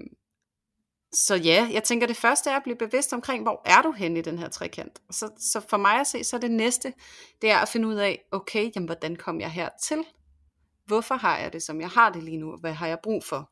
[1.12, 4.18] så ja, jeg tænker det første er at blive bevidst omkring, hvor er du henne
[4.18, 5.00] i den her trekant.
[5.10, 6.92] Så, så for mig at se, så er det næste,
[7.42, 10.04] det er at finde ud af, okay, jamen, hvordan kom jeg her til?
[10.86, 12.56] Hvorfor har jeg det, som jeg har det lige nu?
[12.56, 13.50] Hvad har jeg brug for?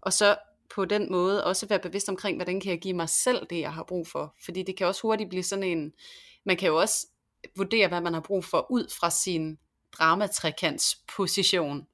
[0.00, 0.36] Og så
[0.74, 3.72] på den måde også være bevidst omkring, hvordan kan jeg give mig selv det, jeg
[3.72, 4.34] har brug for?
[4.44, 5.92] Fordi det kan også hurtigt blive sådan en,
[6.46, 7.06] man kan jo også
[7.56, 9.58] vurdere, hvad man har brug for ud fra sin
[9.92, 11.86] dramatrekants position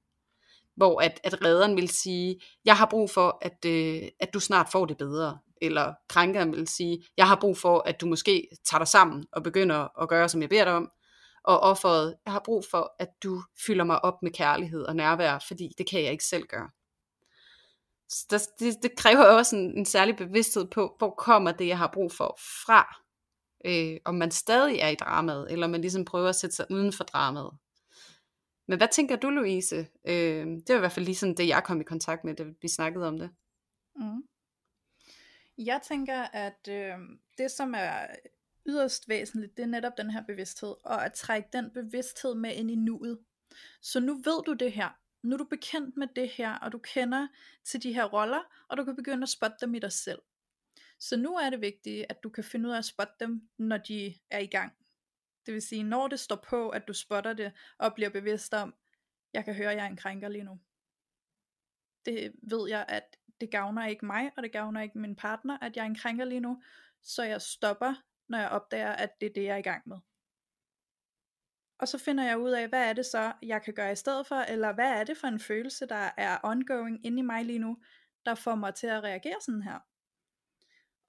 [0.77, 4.69] hvor at, at redderen vil sige, jeg har brug for, at, øh, at du snart
[4.73, 5.39] får det bedre.
[5.63, 9.43] Eller krænkeren vil sige, jeg har brug for, at du måske tager dig sammen og
[9.43, 10.91] begynder at gøre, som jeg beder dig om.
[11.45, 15.45] Og offeret, jeg har brug for, at du fylder mig op med kærlighed og nærvær,
[15.49, 16.69] fordi det kan jeg ikke selv gøre.
[18.09, 21.79] Så det, det, det kræver også en, en særlig bevidsthed på, hvor kommer det, jeg
[21.79, 22.97] har brug for fra.
[23.65, 26.93] Øh, om man stadig er i dramaet, eller man ligesom prøver at sætte sig uden
[26.93, 27.51] for dramaet.
[28.67, 29.77] Men hvad tænker du, Louise?
[30.05, 32.45] Øh, det var i hvert fald lige sådan det, jeg kom i kontakt med, da
[32.63, 33.31] vi snakkede om det.
[33.97, 34.23] Mm.
[35.59, 36.95] Jeg tænker, at øh,
[37.39, 38.07] det, som er
[38.67, 42.71] yderst væsentligt, det er netop den her bevidsthed, og at trække den bevidsthed med ind
[42.71, 43.19] i nuet.
[43.81, 44.89] Så nu ved du det her.
[45.23, 47.29] Nu er du bekendt med det her, og du kender
[47.65, 50.23] til de her roller, og du kan begynde at spotte dem i dig selv.
[50.99, 53.77] Så nu er det vigtigt, at du kan finde ud af at spotte dem, når
[53.77, 54.73] de er i gang.
[55.47, 58.75] Det vil sige, når det står på, at du spotter det, og bliver bevidst om,
[59.33, 60.61] jeg kan høre, at jeg er en krænker lige nu.
[62.05, 65.77] Det ved jeg, at det gavner ikke mig, og det gavner ikke min partner, at
[65.77, 66.63] jeg er en krænker lige nu.
[67.03, 67.95] Så jeg stopper,
[68.29, 69.97] når jeg opdager, at det er det, jeg er i gang med.
[71.79, 74.27] Og så finder jeg ud af, hvad er det så, jeg kan gøre i stedet
[74.27, 77.59] for, eller hvad er det for en følelse, der er ongoing inde i mig lige
[77.59, 77.79] nu,
[78.25, 79.79] der får mig til at reagere sådan her.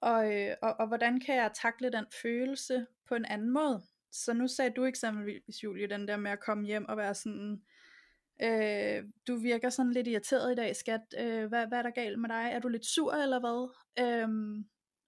[0.00, 3.82] Og, øh, og, og hvordan kan jeg takle den følelse på en anden måde?
[4.12, 7.62] Så nu sagde du eksempelvis, Julie, den der med at komme hjem og være sådan,
[8.42, 11.00] øh, du virker sådan lidt irriteret i dag, skat.
[11.18, 12.50] Øh, hvad, hvad er der galt med dig?
[12.52, 13.68] Er du lidt sur eller hvad?
[14.04, 14.28] Øh,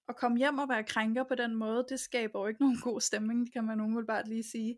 [0.09, 3.01] at komme hjem og være krænker på den måde, det skaber jo ikke nogen god
[3.01, 4.77] stemning, kan man umiddelbart lige sige.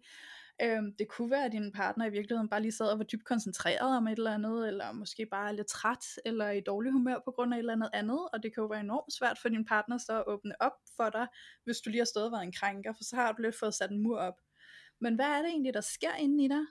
[0.62, 3.26] Øhm, det kunne være, at din partner i virkeligheden bare lige sad og var dybt
[3.26, 7.20] koncentreret om et eller andet, eller måske bare er lidt træt, eller i dårlig humør
[7.26, 9.50] på grund af et eller andet andet, og det kan jo være enormt svært for
[9.50, 11.28] din partner så at åbne op for dig,
[11.64, 13.74] hvis du lige har stået og været en krænker, for så har du lidt fået
[13.74, 14.42] sat en mur op.
[15.02, 16.66] Men hvad er det egentlig, der sker inde i dig?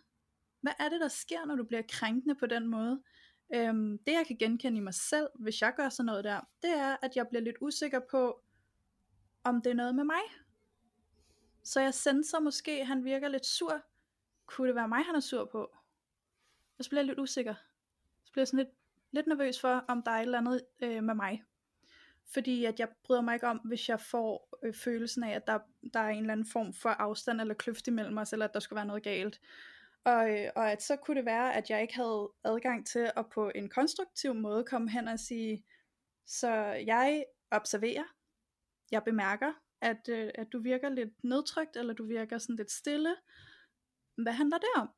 [0.61, 3.03] Hvad er det, der sker, når du bliver krænkende på den måde?
[3.55, 6.71] Øhm, det jeg kan genkende i mig selv, hvis jeg gør sådan noget der, det
[6.71, 8.42] er, at jeg bliver lidt usikker på,
[9.45, 10.41] om det er noget med mig.
[11.64, 13.83] Så jeg senser måske, at han virker lidt sur.
[14.46, 15.77] Kunne det være mig, han er sur på?
[16.79, 17.55] Jeg bliver lidt usikker.
[18.25, 18.75] Så bliver jeg sådan lidt,
[19.11, 21.42] lidt nervøs for, om der er et eller andet øh, med mig.
[22.33, 25.59] Fordi at jeg bryder mig ikke om, hvis jeg får øh, følelsen af, at der,
[25.94, 28.61] der er en eller anden form for afstand eller kløft imellem os, eller at der
[28.61, 29.40] skulle være noget galt.
[30.05, 33.27] Og, øh, og at så kunne det være, at jeg ikke havde adgang til at
[33.31, 35.64] på en konstruktiv måde komme hen og sige,
[36.27, 38.05] så jeg observerer,
[38.90, 43.16] jeg bemærker, at, øh, at du virker lidt nedtrykt, eller du virker sådan lidt stille.
[44.16, 44.88] Hvad handler det om?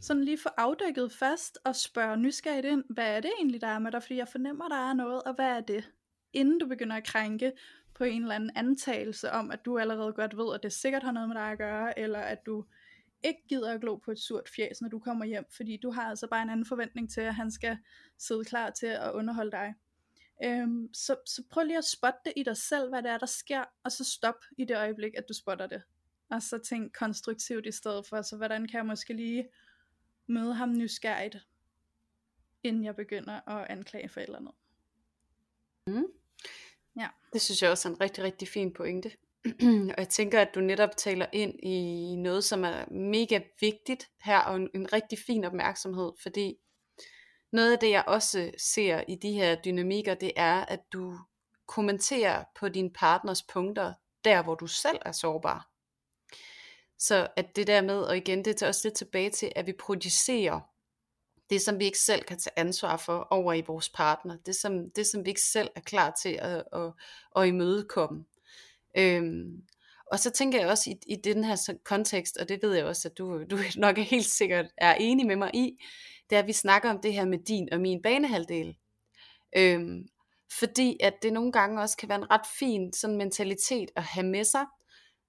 [0.00, 3.78] Sådan lige få afdækket fast og spørge nysgerrigt ind, hvad er det egentlig, der er
[3.78, 4.02] med dig?
[4.02, 5.90] Fordi jeg fornemmer, der er noget, og hvad er det?
[6.32, 7.52] Inden du begynder at krænke
[7.94, 11.12] på en eller anden antagelse om, at du allerede godt ved, at det sikkert har
[11.12, 12.64] noget med dig at gøre, eller at du
[13.24, 16.02] ikke gider at glo på et surt fjæs, når du kommer hjem, fordi du har
[16.02, 17.78] altså bare en anden forventning til, at han skal
[18.18, 19.74] sidde klar til at underholde dig.
[20.44, 23.26] Øhm, så, så prøv lige at spotte det i dig selv, hvad det er, der
[23.26, 25.82] sker, og så stop i det øjeblik, at du spotter det.
[26.30, 29.48] Og så tænk konstruktivt i stedet for, så hvordan kan jeg måske lige
[30.26, 31.36] møde ham nysgerrigt,
[32.62, 34.54] inden jeg begynder at anklage for et eller andet.
[35.86, 36.06] Mm.
[36.96, 37.08] Ja.
[37.32, 39.10] Det synes jeg også er en rigtig, rigtig fin pointe.
[39.92, 44.38] og jeg tænker, at du netop taler ind i noget, som er mega vigtigt her,
[44.38, 46.58] og en, en rigtig fin opmærksomhed, fordi
[47.54, 51.18] noget af det, jeg også ser i de her dynamikker, det er, at du
[51.66, 55.70] kommenterer på din partners punkter, der hvor du selv er sårbar.
[56.98, 59.72] Så at det der med, og igen, det tager også lidt tilbage til, at vi
[59.72, 60.60] projicerer
[61.50, 64.36] det, som vi ikke selv kan tage ansvar for over i vores partner.
[64.46, 66.92] Det, som, det, som vi ikke selv er klar til at, at,
[67.36, 68.24] at imødekomme.
[68.96, 69.62] Øhm,
[70.14, 73.08] og så tænker jeg også i, i den her kontekst, og det ved jeg også,
[73.08, 75.82] at du, du nok er helt sikkert er enig med mig i,
[76.30, 78.76] det er, at vi snakker om det her med din og min banehalvdel.
[79.56, 80.08] Øhm,
[80.58, 84.26] fordi at det nogle gange også kan være en ret fin sådan mentalitet at have
[84.26, 84.64] med sig,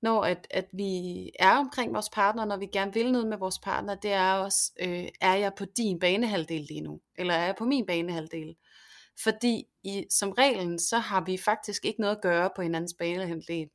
[0.01, 0.91] når at, at vi
[1.39, 4.71] er omkring vores partner, når vi gerne vil noget med vores partner, det er også,
[4.79, 8.55] øh, er jeg på din banehalvdel lige nu, eller er jeg på min banehalvdel?
[9.23, 13.69] Fordi i, som reglen, så har vi faktisk ikke noget at gøre på hinandens banehalvdel.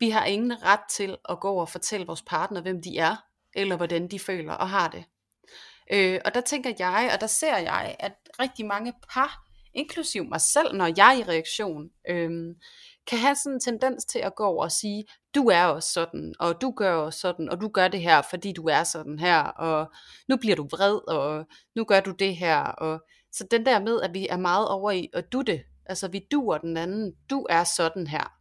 [0.00, 3.16] Vi har ingen ret til at gå og fortælle vores partner, hvem de er,
[3.54, 5.04] eller hvordan de føler og har det.
[5.92, 10.40] Øh, og der tænker jeg, og der ser jeg, at rigtig mange par, inklusiv mig
[10.40, 12.30] selv, når jeg er i reaktion, øh,
[13.06, 16.34] kan have sådan en tendens til at gå over og sige, du er også sådan,
[16.40, 19.42] og du gør også sådan, og du gør det her, fordi du er sådan her,
[19.42, 19.92] og
[20.28, 23.00] nu bliver du vred, og nu gør du det her, og
[23.32, 26.26] så den der med, at vi er meget over i at du det, altså vi
[26.32, 28.39] duer den anden, du er sådan her.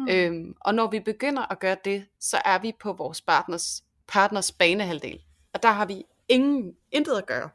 [0.00, 0.08] Mm.
[0.08, 4.52] Øhm, og når vi begynder at gøre det, så er vi på vores partners, partners
[4.52, 5.20] banehalvdel.
[5.52, 7.50] Og der har vi ingen, intet at gøre.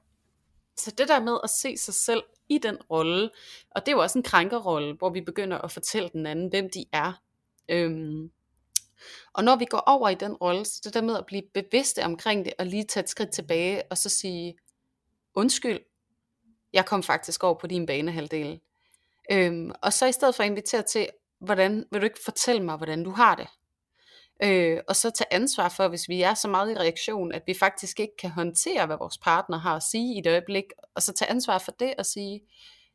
[0.78, 3.30] Så det der med at se sig selv i den rolle,
[3.72, 6.70] og det er jo også en krænkerrolle, hvor vi begynder at fortælle den anden, hvem
[6.70, 7.22] de er.
[7.70, 8.32] Øhm,
[9.34, 12.04] og når vi går over i den rolle, så det der med at blive bevidste
[12.04, 14.58] omkring det, og lige tage et skridt tilbage, og så sige,
[15.34, 15.80] undskyld,
[16.74, 18.60] jeg kom faktisk over på din banehalvdel.
[19.32, 21.08] Øhm, og så i stedet for at invitere til,
[21.40, 23.48] hvordan vil du ikke fortælle mig, hvordan du har det?
[24.44, 27.54] Øh, og så tage ansvar for, hvis vi er så meget i reaktion, at vi
[27.54, 30.64] faktisk ikke kan håndtere, hvad vores partner har at sige i et øjeblik,
[30.96, 32.42] og så tage ansvar for det og sige,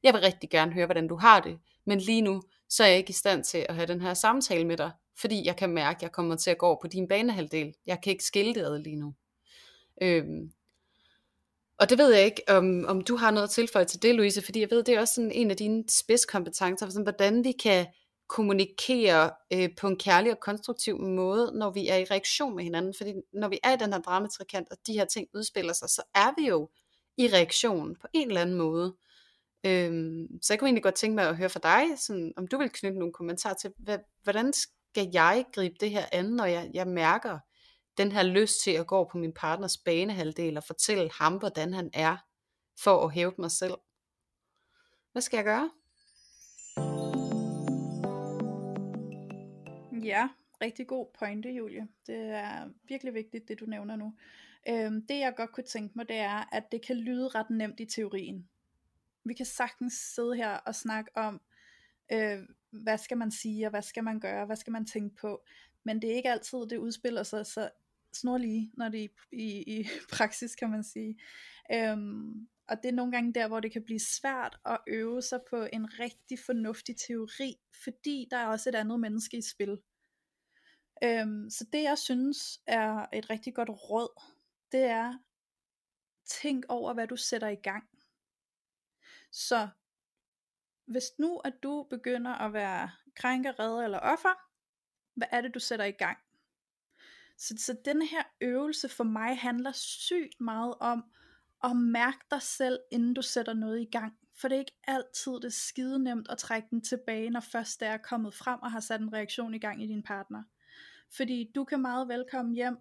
[0.02, 2.98] jeg vil rigtig gerne høre, hvordan du har det, men lige nu, så er jeg
[2.98, 5.96] ikke i stand til at have den her samtale med dig, fordi jeg kan mærke,
[5.96, 7.74] at jeg kommer til at gå på din banehalvdel.
[7.86, 9.14] Jeg kan ikke skille det ad lige nu.
[10.02, 10.52] Øhm,
[11.78, 14.42] Og det ved jeg ikke, om, om du har noget at tilføje til det, Louise,
[14.42, 17.86] fordi jeg ved, det er også sådan en af dine spidskompetencer, sådan, hvordan vi kan
[18.30, 22.94] kommunikere øh, på en kærlig og konstruktiv måde, når vi er i reaktion med hinanden.
[22.96, 26.02] Fordi når vi er i den her dramatrikant, og de her ting udspiller sig, så
[26.14, 26.70] er vi jo
[27.16, 28.96] i reaktion på en eller anden måde.
[29.66, 32.58] Øhm, så jeg kunne egentlig godt tænke mig at høre fra dig, sådan, om du
[32.58, 36.70] vil knytte nogle kommentarer til, hvad, hvordan skal jeg gribe det her an, når jeg,
[36.74, 37.38] jeg mærker
[37.98, 41.90] den her lyst til at gå på min partners banehalvdel og fortælle ham, hvordan han
[41.92, 42.16] er,
[42.82, 43.74] for at hæve mig selv.
[45.12, 45.70] Hvad skal jeg gøre?
[50.04, 50.28] Ja,
[50.62, 51.88] rigtig god pointe, Julie.
[52.06, 54.14] Det er virkelig vigtigt, det du nævner nu.
[54.68, 57.80] Øhm, det jeg godt kunne tænke mig, det er, at det kan lyde ret nemt
[57.80, 58.48] i teorien.
[59.24, 61.40] Vi kan sagtens sidde her og snakke om,
[62.12, 62.38] øh,
[62.70, 65.44] hvad skal man sige, og hvad skal man gøre, hvad skal man tænke på.
[65.84, 67.70] Men det er ikke altid, det udspiller sig så
[68.12, 71.18] snorlige, når det er i, i, i praksis, kan man sige.
[71.72, 75.40] Øhm, og det er nogle gange der, hvor det kan blive svært at øve sig
[75.50, 79.78] på en rigtig fornuftig teori, fordi der er også et andet menneske i spil.
[81.04, 84.22] Øhm, så det jeg synes er et rigtig godt råd,
[84.72, 85.18] det er,
[86.24, 87.88] tænk over hvad du sætter i gang.
[89.30, 89.68] Så
[90.84, 94.50] hvis nu at du begynder at være krænker, redder eller offer,
[95.14, 96.18] hvad er det du sætter i gang?
[97.36, 101.04] Så, så den her øvelse for mig handler sygt meget om
[101.64, 104.18] at mærke dig selv, inden du sætter noget i gang.
[104.34, 107.88] For det er ikke altid det skide nemt at trække den tilbage, når først det
[107.88, 110.42] er kommet frem og har sat en reaktion i gang i din partner.
[111.16, 112.76] Fordi du kan meget velkommen hjem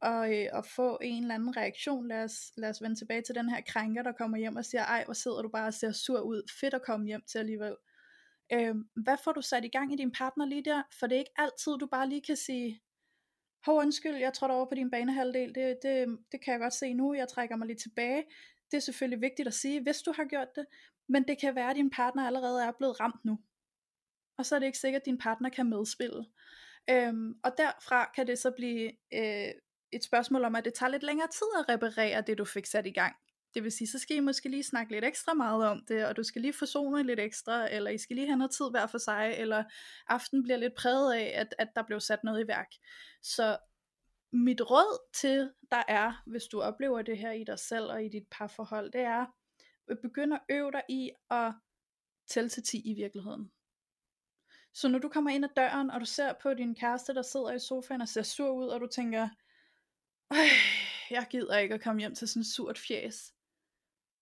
[0.00, 2.08] og, øh, og få en eller anden reaktion.
[2.08, 4.84] Lad os, lad os vende tilbage til den her krænker, der kommer hjem og siger,
[4.84, 6.42] ej, hvor sidder du bare og ser sur ud.
[6.60, 7.76] Fedt at komme hjem til alligevel.
[8.52, 10.82] Øh, hvad får du sat i gang i din partner lige der?
[11.00, 12.80] For det er ikke altid, du bare lige kan sige,
[13.64, 16.94] hov undskyld, jeg trådte over på din banehalvdel, det, det, det kan jeg godt se
[16.94, 18.24] nu, jeg trækker mig lige tilbage.
[18.70, 20.66] Det er selvfølgelig vigtigt at sige, hvis du har gjort det,
[21.08, 23.38] men det kan være, at din partner allerede er blevet ramt nu.
[24.38, 26.24] Og så er det ikke sikkert, at din partner kan medspille.
[26.90, 29.52] Øhm, og derfra kan det så blive øh,
[29.92, 32.86] et spørgsmål om, at det tager lidt længere tid at reparere det, du fik sat
[32.86, 33.16] i gang.
[33.54, 36.16] Det vil sige, så skal I måske lige snakke lidt ekstra meget om det, og
[36.16, 38.98] du skal lige forsone lidt ekstra, eller I skal lige have noget tid hver for
[38.98, 39.64] sig, eller
[40.08, 42.68] aften bliver lidt præget af, at, at der blev sat noget i værk.
[43.22, 43.58] Så
[44.32, 48.08] mit råd til dig er, hvis du oplever det her i dig selv og i
[48.08, 49.26] dit parforhold, det er, øh,
[49.88, 51.52] at begynde at øve dig i at
[52.28, 53.50] tælle til 10 i virkeligheden.
[54.74, 57.52] Så når du kommer ind ad døren, og du ser på din kæreste, der sidder
[57.52, 59.28] i sofaen og ser sur ud, og du tænker,
[61.10, 63.34] jeg gider ikke at komme hjem til sådan et surt fjes,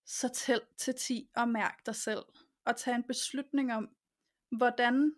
[0.04, 2.22] så tæl til 10 og mærk dig selv.
[2.64, 3.90] Og tag en beslutning om,
[4.50, 5.14] hvordan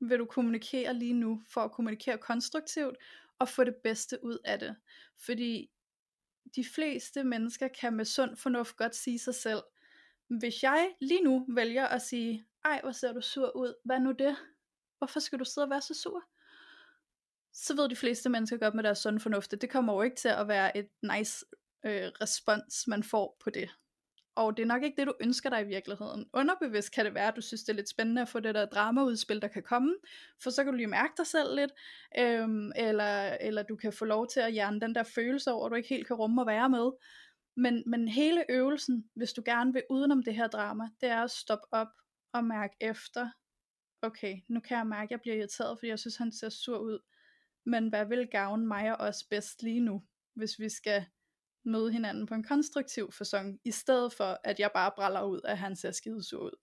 [0.00, 2.96] vil du kommunikere lige nu, for at kommunikere konstruktivt,
[3.38, 4.76] og få det bedste ud af det.
[5.16, 5.70] Fordi
[6.56, 9.62] de fleste mennesker kan med sund fornuft godt sige sig selv,
[10.28, 14.12] hvis jeg lige nu vælger at sige, ej hvor ser du sur ud, hvad nu
[14.12, 14.36] det?
[14.98, 16.22] Hvorfor skal du sidde og være så sur?
[17.52, 20.28] Så ved de fleste mennesker godt med deres sunde fornuft, det kommer jo ikke til
[20.28, 21.46] at være et nice
[21.84, 23.70] øh, respons, man får på det
[24.36, 26.26] og det er nok ikke det, du ønsker dig i virkeligheden.
[26.32, 28.66] Underbevidst kan det være, at du synes, det er lidt spændende at få det der
[28.66, 29.94] dramaudspil, der kan komme,
[30.42, 31.70] for så kan du lige mærke dig selv lidt,
[32.18, 35.70] øhm, eller, eller du kan få lov til at hjerne den der følelse over, at
[35.70, 36.90] du ikke helt kan rumme at være med.
[37.56, 41.30] Men, men hele øvelsen, hvis du gerne vil udenom det her drama, det er at
[41.30, 41.92] stoppe op
[42.32, 43.30] og mærke efter,
[44.06, 46.78] okay, nu kan jeg mærke, at jeg bliver irriteret, fordi jeg synes, han ser sur
[46.78, 46.98] ud.
[47.66, 50.02] Men hvad vil gavne mig og os bedst lige nu,
[50.34, 51.06] hvis vi skal
[51.64, 55.58] møde hinanden på en konstruktiv fasong, i stedet for at jeg bare bræller ud, at
[55.58, 56.56] han ser skidesur ud.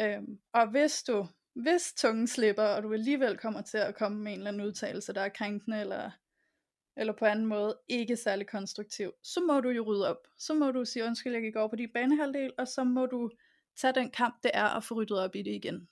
[0.00, 4.32] Øhm, og hvis du, hvis tungen slipper, og du alligevel kommer til at komme med
[4.32, 6.10] en eller anden udtalelse, der er krænkende, eller,
[6.96, 10.26] eller på anden måde ikke særlig konstruktiv, så må du jo rydde op.
[10.38, 13.30] Så må du sige undskyld, jeg gik over på din banehalvdel, og så må du
[13.80, 15.88] tage den kamp, det er at få ryddet op i det igen.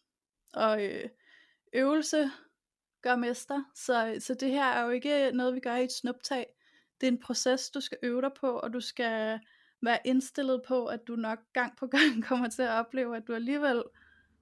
[0.53, 1.09] Og øh,
[1.73, 2.31] øvelse
[3.03, 6.47] gør mester, så, så det her er jo ikke noget, vi gør i et snuptag
[7.01, 9.41] det er en proces, du skal øve dig på, og du skal
[9.83, 13.35] være indstillet på, at du nok gang på gang kommer til at opleve, at du
[13.35, 13.83] alligevel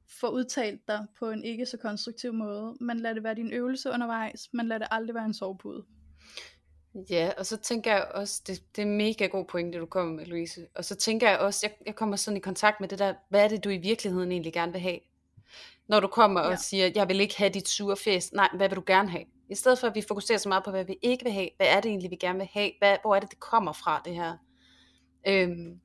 [0.07, 2.77] får udtalt dig på en ikke så konstruktiv måde.
[2.81, 5.85] Man lader det være din øvelse undervejs, man lader det aldrig være en sovepude.
[7.11, 10.27] Ja, og så tænker jeg også, det, det er mega god pointe, du kommer med,
[10.27, 10.67] Louise.
[10.75, 13.45] Og så tænker jeg også, jeg, jeg kommer sådan i kontakt med det der, hvad
[13.45, 14.99] er det, du i virkeligheden egentlig gerne vil have?
[15.89, 16.51] Når du kommer ja.
[16.51, 18.33] og siger, jeg vil ikke have dit sure fest.
[18.33, 19.25] Nej, hvad vil du gerne have?
[19.51, 21.67] I stedet for at vi fokuserer så meget på, hvad vi ikke vil have, hvad
[21.67, 24.15] er det egentlig, vi gerne vil have, hvad, hvor er det, det kommer fra, det
[24.15, 24.37] her.
[25.27, 25.81] Øhm,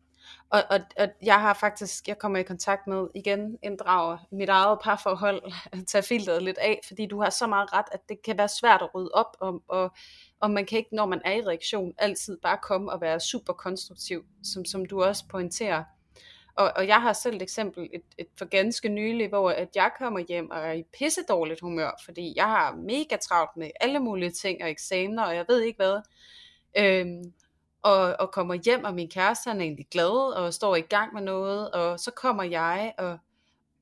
[0.52, 4.80] og, og, og jeg har faktisk, jeg kommer i kontakt med, igen inddrager mit eget
[4.84, 5.42] parforhold,
[5.92, 8.82] tager filteret lidt af, fordi du har så meget ret, at det kan være svært
[8.82, 9.92] at rydde op, og, og,
[10.40, 13.54] og man kan ikke, når man er i reaktion, altid bare komme og være super
[13.54, 15.84] konstruktiv, som, som du også pointerer.
[16.56, 19.92] Og, og jeg har selv et eksempel, et, et for ganske nylig, hvor at jeg
[19.98, 24.00] kommer hjem og er i pisse dårligt humør, fordi jeg har mega travlt med alle
[24.00, 26.02] mulige ting og eksamener, og jeg ved ikke hvad.
[26.78, 27.34] Øhm,
[27.82, 31.14] og, og kommer hjem, og min kæreste han er egentlig glad, og står i gang
[31.14, 33.18] med noget, og så kommer jeg, og,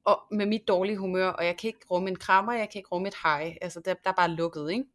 [0.06, 2.90] og med mit dårlige humør, og jeg kan ikke rumme en krammer, jeg kan ikke
[2.92, 4.86] rumme et hej, altså der, der er bare lukket, ikke?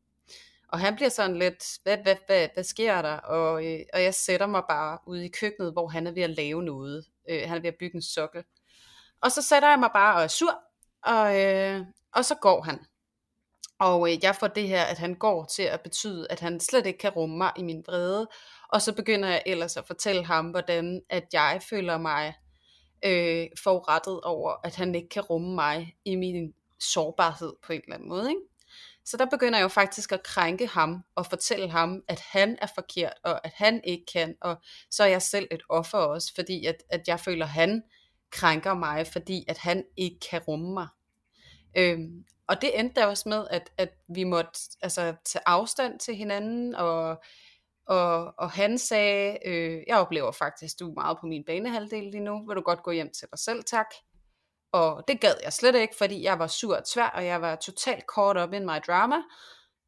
[0.68, 3.16] Og han bliver sådan lidt, hvad, hvad, hvad, hvad sker der?
[3.16, 6.30] Og, øh, og jeg sætter mig bare ude i køkkenet, hvor han er ved at
[6.30, 7.04] lave noget.
[7.30, 8.44] Øh, han er ved at bygge en sokkel.
[9.20, 10.54] Og så sætter jeg mig bare og er sur,
[11.02, 11.80] og, øh,
[12.14, 12.78] og så går han.
[13.82, 16.86] Og øh, jeg får det her, at han går til at betyde, at han slet
[16.86, 18.28] ikke kan rumme mig i min vrede.
[18.68, 22.34] Og så begynder jeg ellers at fortælle ham, hvordan at jeg føler mig
[23.04, 27.94] øh, forurettet over, at han ikke kan rumme mig i min sårbarhed på en eller
[27.94, 28.28] anden måde.
[28.28, 28.40] Ikke?
[29.04, 32.68] Så der begynder jeg jo faktisk at krænke ham og fortælle ham, at han er
[32.74, 34.56] forkert, og at han ikke kan, og
[34.90, 37.82] så er jeg selv et offer også, fordi at, at jeg føler, at han
[38.30, 40.88] krænker mig, fordi at han ikke kan rumme mig.
[41.76, 46.16] Øhm, og det endte da også med, at, at vi måtte altså, tage afstand til
[46.16, 47.22] hinanden, og,
[47.86, 52.24] og, og han sagde, øh, jeg oplever faktisk, du er meget på min banehalvdel lige
[52.24, 53.86] nu, vil du godt gå hjem til dig selv, tak.
[54.72, 57.56] Og det gad jeg slet ikke, fordi jeg var sur og tvær, og jeg var
[57.56, 59.16] totalt caught up in my drama.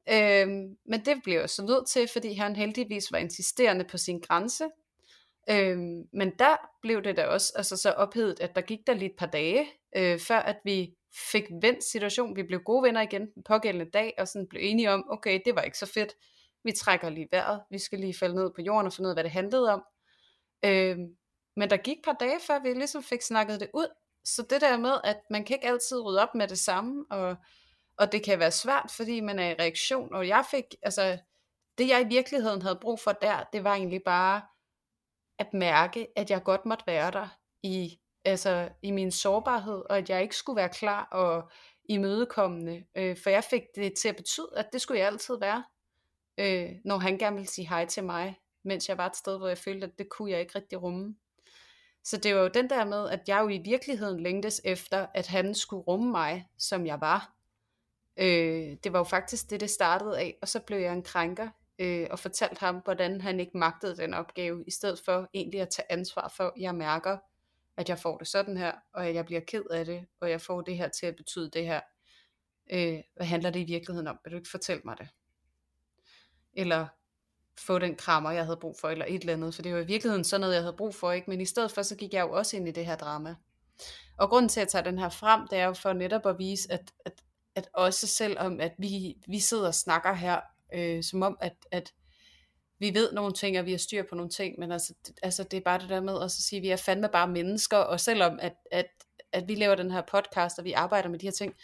[0.09, 4.21] Øhm, men det blev jeg så nødt til, fordi han heldigvis var insisterende på sin
[4.21, 4.65] grænse.
[5.51, 9.11] Øhm, men der blev det da også altså så ophedet, at der gik der lige
[9.11, 9.67] et par dage,
[9.97, 12.37] øh, før at vi fik vendt situationen.
[12.37, 15.55] Vi blev gode venner igen den pågældende dag, og sådan blev enige om, okay, det
[15.55, 16.15] var ikke så fedt.
[16.65, 19.17] Vi trækker lige vejret, vi skal lige falde ned på jorden og finde ud af,
[19.17, 19.85] hvad det handlede om.
[20.65, 21.17] Øhm,
[21.57, 23.87] men der gik et par dage, før vi ligesom fik snakket det ud,
[24.25, 27.37] så det der med, at man kan ikke altid rydde op med det samme, og,
[27.97, 31.19] og det kan være svært, fordi man er i reaktion, og jeg fik, altså,
[31.79, 34.43] det jeg i virkeligheden havde brug for der, det var egentlig bare
[35.39, 37.29] at mærke, at jeg godt måtte være der
[37.63, 41.51] i, altså, i min sårbarhed, og at jeg ikke skulle være klar og
[41.89, 45.65] imødekommende, øh, for jeg fik det til at betyde, at det skulle jeg altid være,
[46.39, 49.49] øh, når han gerne ville sige hej til mig, mens jeg var et sted, hvor
[49.49, 51.17] jeg følte, at det kunne jeg ikke rigtig rumme.
[52.05, 55.27] Så det var jo den der med, at jeg jo i virkeligheden længtes efter, at
[55.27, 57.33] han skulle rumme mig, som jeg var.
[58.17, 61.49] Øh, det var jo faktisk det, det startede af, og så blev jeg en krænker,
[61.79, 65.69] øh, og fortalte ham, hvordan han ikke magtede den opgave, i stedet for egentlig at
[65.69, 67.19] tage ansvar for, at jeg mærker,
[67.77, 70.41] at jeg får det sådan her, og at jeg bliver ked af det, og jeg
[70.41, 71.81] får det her til at betyde det her.
[72.73, 74.19] Øh, hvad handler det i virkeligheden om?
[74.25, 75.09] Vil du ikke fortælle mig det?
[76.53, 76.87] Eller
[77.59, 79.87] få den krammer, jeg havde brug for, eller et eller andet, for det var i
[79.87, 81.31] virkeligheden sådan noget, jeg havde brug for, ikke?
[81.31, 83.35] men i stedet for, så gik jeg jo også ind i det her drama.
[84.19, 86.39] Og grunden til, at jeg tager den her frem, det er jo for netop at
[86.39, 87.13] vise, at, at,
[87.55, 90.41] at også selvom, at vi, vi sidder og snakker her,
[90.75, 91.93] øh, som om, at, at
[92.85, 95.57] vi ved nogle ting, og vi har styr på nogle ting, men altså, altså det
[95.57, 98.39] er bare det der med at sige, at vi er fandme bare mennesker, og selvom
[98.43, 98.87] at, at,
[99.33, 101.55] at vi laver den her podcast, og vi arbejder med de her ting,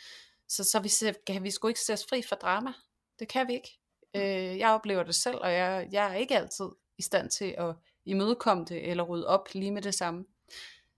[0.48, 0.90] så, så vi,
[1.26, 2.72] kan vi sgu ikke se os fri for drama.
[3.18, 3.78] Det kan vi ikke.
[4.16, 6.66] Øh, jeg oplever det selv, og jeg, jeg er ikke altid
[6.98, 7.74] i stand til at
[8.06, 10.24] imødekomme det, eller rydde op lige med det samme.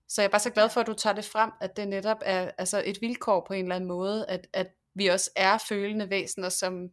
[0.09, 2.19] Så jeg er bare så glad for, at du tager det frem, at det netop
[2.25, 6.11] er altså et vilkår på en eller anden måde, at, at vi også er følende
[6.11, 6.89] væsener, som,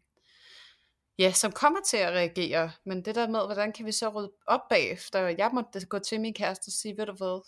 [1.20, 2.72] ja, som kommer til at reagere.
[2.86, 5.20] Men det der med, hvordan kan vi så rydde op bagefter?
[5.20, 7.42] Jeg måtte gå til min kæreste og sige, ved du hvad,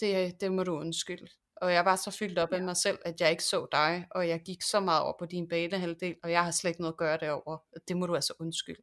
[0.00, 1.28] det, det må du undskylde.
[1.56, 2.56] Og jeg var så fyldt op ja.
[2.56, 5.26] af mig selv, at jeg ikke så dig, og jeg gik så meget over på
[5.26, 7.58] din banehalvdel, og jeg har slet ikke noget at gøre derover.
[7.88, 8.82] Det må du altså undskylde.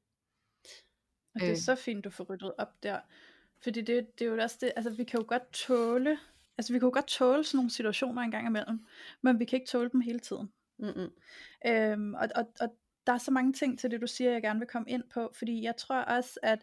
[1.36, 1.58] Og det er øh.
[1.58, 3.00] så fint, du får ryddet op der.
[3.64, 6.20] Fordi det, det er jo også det, altså vi kan jo godt tåle,
[6.58, 8.86] altså vi kan jo godt tåle sådan nogle situationer en gang imellem,
[9.24, 10.54] men vi kan ikke tåle dem hele tiden.
[10.80, 11.12] Mm-hmm.
[11.68, 12.70] Øhm, og, og, og
[13.08, 15.32] der er så mange ting til det, du siger, jeg gerne vil komme ind på,
[15.38, 16.60] fordi jeg tror også, at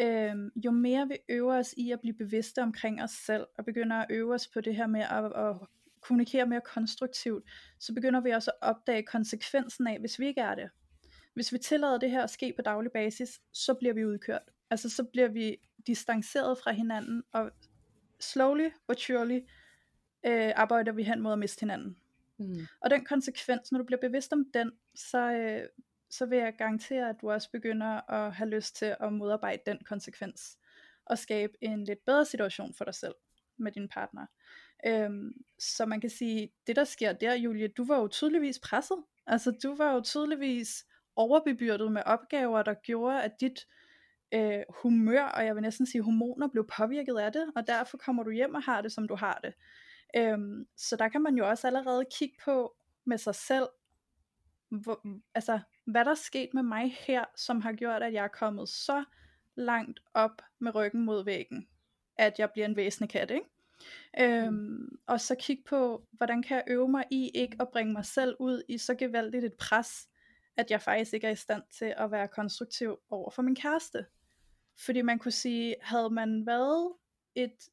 [0.00, 3.96] øh, jo mere vi øver os i at blive bevidste omkring os selv, og begynder
[3.96, 5.56] at øve os på det her med at, at
[6.00, 7.44] kommunikere mere konstruktivt,
[7.80, 10.70] så begynder vi også at opdage konsekvensen af, hvis vi ikke er det.
[11.34, 14.42] Hvis vi tillader det her at ske på daglig basis, så bliver vi udkørt.
[14.70, 15.56] Altså så bliver vi
[15.86, 17.50] distanceret fra hinanden, og
[18.20, 19.40] slowly but surely
[20.26, 21.96] øh, arbejder vi hen mod at miste hinanden.
[22.38, 22.66] Mm.
[22.80, 25.68] Og den konsekvens, når du bliver bevidst om den, så, øh,
[26.10, 29.78] så vil jeg garantere, at du også begynder at have lyst til at modarbejde den
[29.84, 30.58] konsekvens,
[31.06, 33.14] og skabe en lidt bedre situation for dig selv
[33.58, 34.26] med din partner.
[34.86, 38.98] Øhm, så man kan sige, det der sker der, Julie, du var jo tydeligvis presset.
[39.26, 40.84] Altså du var jo tydeligvis
[41.16, 43.66] overbebyrdet med opgaver, der gjorde, at dit
[44.34, 48.22] øh, humør, og jeg vil næsten sige hormoner, blev påvirket af det, og derfor kommer
[48.22, 49.54] du hjem og har det, som du har det.
[50.16, 53.68] Øhm, så der kan man jo også allerede kigge på med sig selv,
[54.68, 58.28] hvor, altså, hvad der er sket med mig her, som har gjort, at jeg er
[58.28, 59.04] kommet så
[59.54, 61.68] langt op med ryggen mod væggen,
[62.16, 63.46] at jeg bliver en væsende kat, ikke?
[64.20, 64.98] Øhm, mm.
[65.06, 68.36] og så kigge på, hvordan kan jeg øve mig i ikke at bringe mig selv
[68.38, 70.08] ud i så gevaldigt et pres,
[70.56, 74.06] at jeg faktisk ikke er i stand til at være konstruktiv over for min kæreste.
[74.78, 76.92] Fordi man kunne sige, havde man været
[77.34, 77.68] et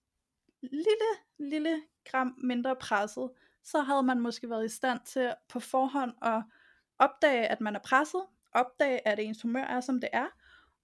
[0.62, 1.82] lille, lille
[2.12, 3.30] gram mindre presset,
[3.64, 6.44] så havde man måske været i stand til på forhånd at
[7.00, 10.28] opdage, at man er presset, opdage, at ens humør er, som det er,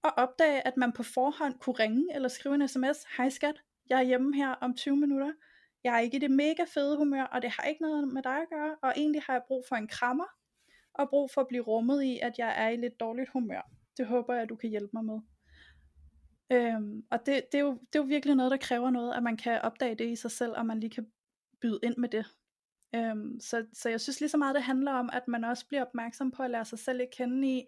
[0.04, 4.00] og opdage, at man på forhånd kunne ringe eller skrive en sms, hej skat, jeg
[4.00, 5.32] er hjemme her om 20 minutter,
[5.84, 8.42] jeg er ikke i det mega fede humør, og det har ikke noget med dig
[8.42, 10.26] at gøre, og egentlig har jeg brug for en krammer,
[10.94, 13.72] og brug for at blive rummet i, at jeg er i lidt dårligt humør.
[13.98, 15.20] Det håber jeg, at du kan hjælpe mig med.
[16.52, 19.24] Øhm, og det, det, er jo, det er jo virkelig noget, der kræver noget, at
[19.24, 21.08] man kan opdage det i sig selv, og man lige kan
[21.62, 22.26] byde ind med det.
[22.96, 25.86] Øhm, så, så jeg synes lige så meget, det handler om, at man også bliver
[25.86, 27.64] opmærksom på at lære sig selv at kende i,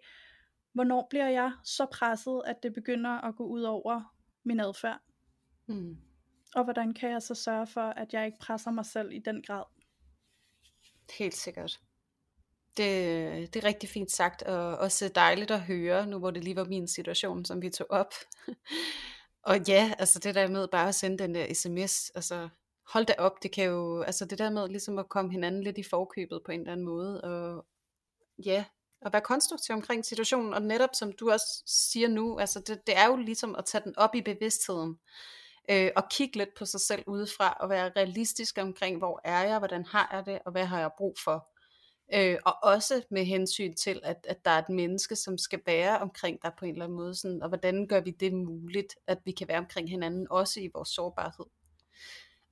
[0.72, 4.14] hvornår bliver jeg så presset, at det begynder at gå ud over
[4.44, 5.00] min adfærd.
[5.66, 5.96] Mm.
[6.54, 9.42] Og hvordan kan jeg så sørge for, at jeg ikke presser mig selv i den
[9.42, 9.64] grad?
[11.18, 11.80] Helt sikkert.
[12.76, 16.56] Det, det er rigtig fint sagt, og også dejligt at høre, nu hvor det lige
[16.56, 18.14] var min situation, som vi tog op.
[19.42, 22.48] og ja, altså det der med bare at sende den der sms, altså
[22.86, 25.78] hold da op, det kan jo, altså det der med ligesom at komme hinanden lidt
[25.78, 27.66] i forkøbet på en eller anden måde, og
[28.44, 28.64] ja,
[29.02, 32.96] at være konstruktiv omkring situationen, og netop som du også siger nu, altså det, det
[32.96, 34.98] er jo ligesom at tage den op i bevidstheden,
[35.70, 39.58] øh, og kigge lidt på sig selv udefra, og være realistisk omkring, hvor er jeg,
[39.58, 41.48] hvordan har jeg det, og hvad har jeg brug for.
[42.12, 45.98] Øh, og også med hensyn til, at, at der er et menneske, som skal være
[45.98, 49.18] omkring dig på en eller anden måde, sådan, og hvordan gør vi det muligt, at
[49.24, 51.44] vi kan være omkring hinanden, også i vores sårbarhed.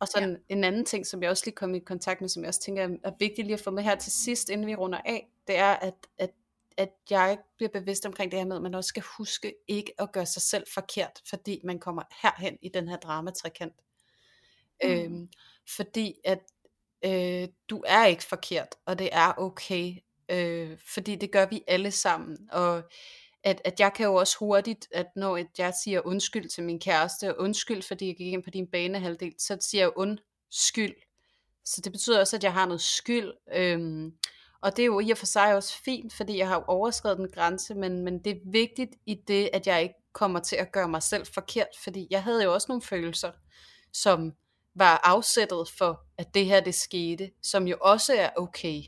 [0.00, 0.34] Og så ja.
[0.48, 2.88] en anden ting, som jeg også lige kom i kontakt med, som jeg også tænker
[3.04, 5.72] er vigtigt lige at få med her til sidst, inden vi runder af, det er,
[5.72, 6.30] at, at,
[6.76, 10.12] at jeg bliver bevidst omkring det her med, at man også skal huske ikke at
[10.12, 13.74] gøre sig selv forkert, fordi man kommer herhen i den her dramatrekant.
[14.84, 14.90] Mm.
[14.90, 15.28] Øhm,
[15.76, 16.40] fordi at
[17.04, 19.94] øh, du er ikke forkert, og det er okay,
[20.28, 22.82] øh, fordi det gør vi alle sammen, og
[23.44, 27.38] at, at jeg kan jo også hurtigt, at når jeg siger undskyld til min kæreste,
[27.38, 30.94] undskyld fordi jeg gik ind på din banehalvdel, så siger jeg undskyld.
[31.64, 33.32] Så det betyder også, at jeg har noget skyld.
[33.54, 34.12] Øhm,
[34.60, 37.30] og det er jo i og for sig også fint, fordi jeg har overskrevet den
[37.30, 40.88] grænse, men, men det er vigtigt i det, at jeg ikke kommer til at gøre
[40.88, 43.32] mig selv forkert, fordi jeg havde jo også nogle følelser,
[43.92, 44.32] som
[44.74, 48.82] var afsættet for, at det her det skete, som jo også er okay.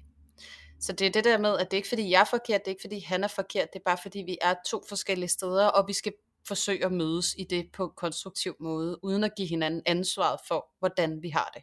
[0.81, 2.67] Så det er det der med, at det er ikke fordi jeg er forkert, det
[2.67, 5.67] er ikke fordi han er forkert, det er bare fordi vi er to forskellige steder,
[5.67, 6.13] og vi skal
[6.49, 11.23] forsøge at mødes i det på konstruktiv måde, uden at give hinanden ansvaret for, hvordan
[11.23, 11.63] vi har det.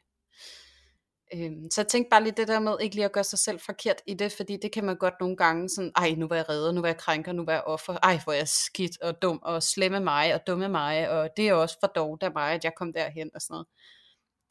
[1.34, 3.60] Øhm, så jeg tænkte bare lige det der med, ikke lige at gøre sig selv
[3.60, 6.50] forkert i det, fordi det kan man godt nogle gange sådan, ej nu var jeg
[6.50, 9.22] redder, nu var jeg krænker, nu var jeg offer, ej hvor er jeg skidt og
[9.22, 12.54] dum og slemme mig og dumme mig, og det er også for dårligt af mig,
[12.54, 13.68] at jeg kom derhen og sådan noget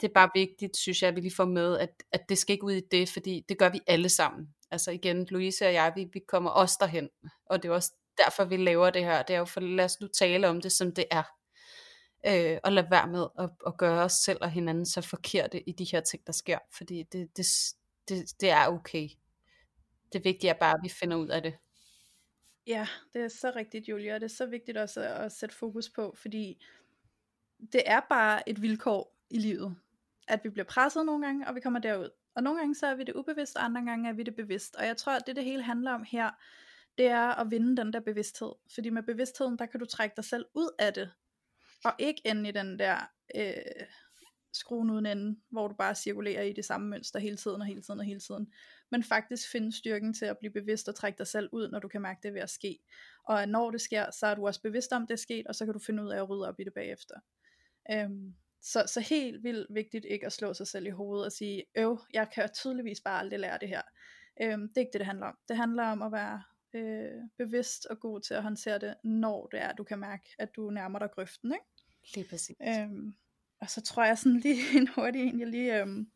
[0.00, 2.52] det er bare vigtigt, synes jeg, at vi lige får med, at, at det skal
[2.52, 4.54] ikke ud i det, fordi det gør vi alle sammen.
[4.70, 7.08] Altså igen, Louise og jeg, vi, vi kommer også derhen,
[7.46, 7.92] og det er også
[8.24, 9.22] derfor, vi laver det her.
[9.22, 11.22] Det er jo for, lad os nu tale om det, som det er.
[12.26, 15.72] Øh, og lade være med at, at gøre os selv og hinanden så forkerte i
[15.72, 17.46] de her ting, der sker, fordi det, det,
[18.08, 19.08] det, det er okay.
[20.12, 21.54] Det vigtige er bare, at vi finder ud af det.
[22.66, 25.54] Ja, det er så rigtigt, Julia, og det er så vigtigt også at, at sætte
[25.54, 26.64] fokus på, fordi
[27.72, 29.76] det er bare et vilkår i livet
[30.30, 32.10] at vi bliver presset nogle gange, og vi kommer derud.
[32.34, 34.76] Og nogle gange så er vi det ubevidst, og andre gange er vi det bevidst.
[34.76, 36.30] Og jeg tror, at det det hele handler om her,
[36.98, 38.52] det er at vinde den der bevidsthed.
[38.74, 41.10] Fordi med bevidstheden, der kan du trække dig selv ud af det,
[41.84, 42.96] og ikke ende i den der
[43.34, 43.86] øh,
[44.52, 47.82] skruen uden ende, hvor du bare cirkulerer i det samme mønster hele tiden og hele
[47.82, 48.52] tiden og hele tiden.
[48.90, 51.88] Men faktisk finde styrken til at blive bevidst og trække dig selv ud, når du
[51.88, 52.78] kan mærke det ved at ske.
[53.24, 55.64] Og når det sker, så er du også bevidst om, det er sket, og så
[55.64, 57.14] kan du finde ud af at rydde op i det bagefter.
[57.92, 61.64] Øhm, så, så helt vildt vigtigt ikke at slå sig selv i hovedet og sige,
[61.76, 63.82] øv, jeg kan tydeligvis bare aldrig lære det her.
[64.42, 65.38] Øhm, det er ikke det, det handler om.
[65.48, 66.42] Det handler om at være
[66.74, 70.56] øh, bevidst og god til at håndtere det, når det er, du kan mærke, at
[70.56, 71.52] du nærmer dig grøften.
[71.52, 71.64] Ikke?
[72.14, 72.56] Lige præcis.
[72.68, 73.14] Øhm,
[73.60, 76.10] og så tror jeg sådan lige en hurtig en, jeg lige øhm,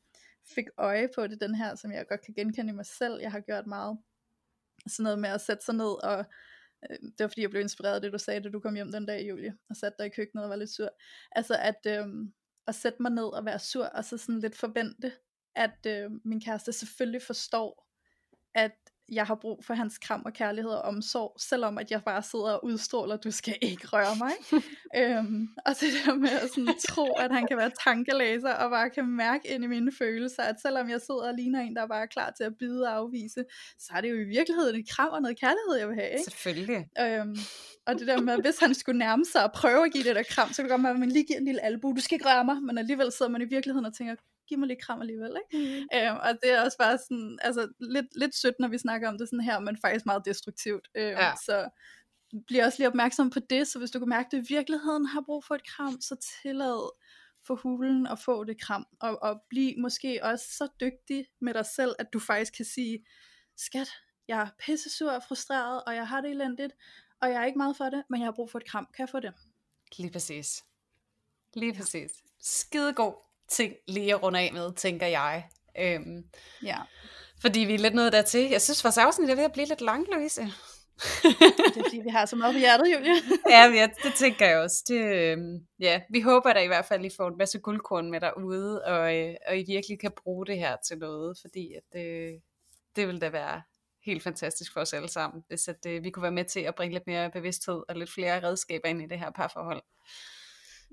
[0.55, 3.21] fik øje på det, den her, som jeg godt kan genkende i mig selv.
[3.21, 3.99] Jeg har gjort meget
[4.87, 6.25] sådan noget med at sætte sig ned og
[6.91, 8.93] Øh, det var fordi jeg blev inspireret af det du sagde, da du kom hjem
[8.93, 10.91] den dag Julie, og satte dig i køkkenet og var lidt sur.
[11.33, 12.07] Altså at, øh,
[12.67, 15.13] at sætte mig ned og være sur, og så sådan lidt forvente,
[15.57, 17.89] at øh, min kæreste selvfølgelig forstår,
[18.55, 18.79] at
[19.13, 22.53] jeg har brug for hans kram og kærlighed og omsorg, selvom at jeg bare sidder
[22.53, 24.33] og udstråler, du skal ikke røre mig.
[25.01, 28.91] øhm, og det der med at sådan, tro, at han kan være tankelæser og bare
[28.91, 32.03] kan mærke ind i mine følelser, at selvom jeg sidder og ligner en, der bare
[32.03, 33.45] er klar til at bide og afvise,
[33.79, 36.11] så er det jo i virkeligheden et kram og noget kærlighed, jeg vil have.
[36.11, 36.25] Ikke?
[36.31, 36.87] Selvfølgelig.
[37.01, 37.37] Øhm,
[37.87, 40.23] og det der med, hvis han skulle nærme sig og prøve at give det der
[40.23, 42.15] kram, så kan det godt være, at man lige giver en lille albu, du skal
[42.15, 44.15] ikke røre mig, men alligevel sidder man i virkeligheden og tænker,
[44.49, 45.67] giv mig lige kram alligevel, ikke?
[45.67, 45.89] Mm.
[45.95, 49.19] Øhm, og det er også bare sådan, altså lidt, lidt sødt, når vi snakker om
[49.19, 50.89] det sådan her, men faktisk meget destruktivt.
[50.95, 51.33] Øhm, ja.
[51.47, 51.71] Så
[52.47, 55.07] bliver også lige opmærksom på det, så hvis du kan mærke, at du i virkeligheden
[55.07, 56.91] har brug for et kram, så tillad
[57.47, 61.67] for hulen at få det kram, og, og blive måske også så dygtig med dig
[61.67, 63.07] selv, at du faktisk kan sige,
[63.57, 63.89] skat,
[64.29, 66.73] jeg er pisse sur og frustreret, og jeg har det elendigt,
[67.21, 68.87] og jeg er ikke meget for det, men jeg har brug for et kram.
[68.97, 69.33] Kan jeg få det?
[69.99, 70.65] Lige præcis.
[71.55, 72.13] Lige præcis.
[72.41, 73.15] Skidegod
[73.55, 75.49] ting lige at runde af med, tænker jeg.
[75.79, 76.25] Øhm,
[76.63, 76.79] ja.
[77.41, 78.51] Fordi vi er lidt noget dertil.
[78.51, 80.43] Jeg synes, vores afsnit er ved at blive lidt langt, Louise.
[80.43, 83.15] det er fordi, vi har så meget på hjertet, Julie.
[83.55, 84.85] ja, ja, det tænker jeg også.
[84.89, 88.11] Det, øhm, ja, vi håber da i hvert fald, at I får en masse guldkorn
[88.11, 92.01] med derude, og, øh, og I virkelig kan bruge det her til noget, fordi at,
[92.01, 92.33] øh,
[92.97, 93.63] det vil da være
[94.05, 96.75] helt fantastisk for os alle sammen, hvis at, øh, vi kunne være med til at
[96.75, 99.83] bringe lidt mere bevidsthed og lidt flere redskaber ind i det her parforhold.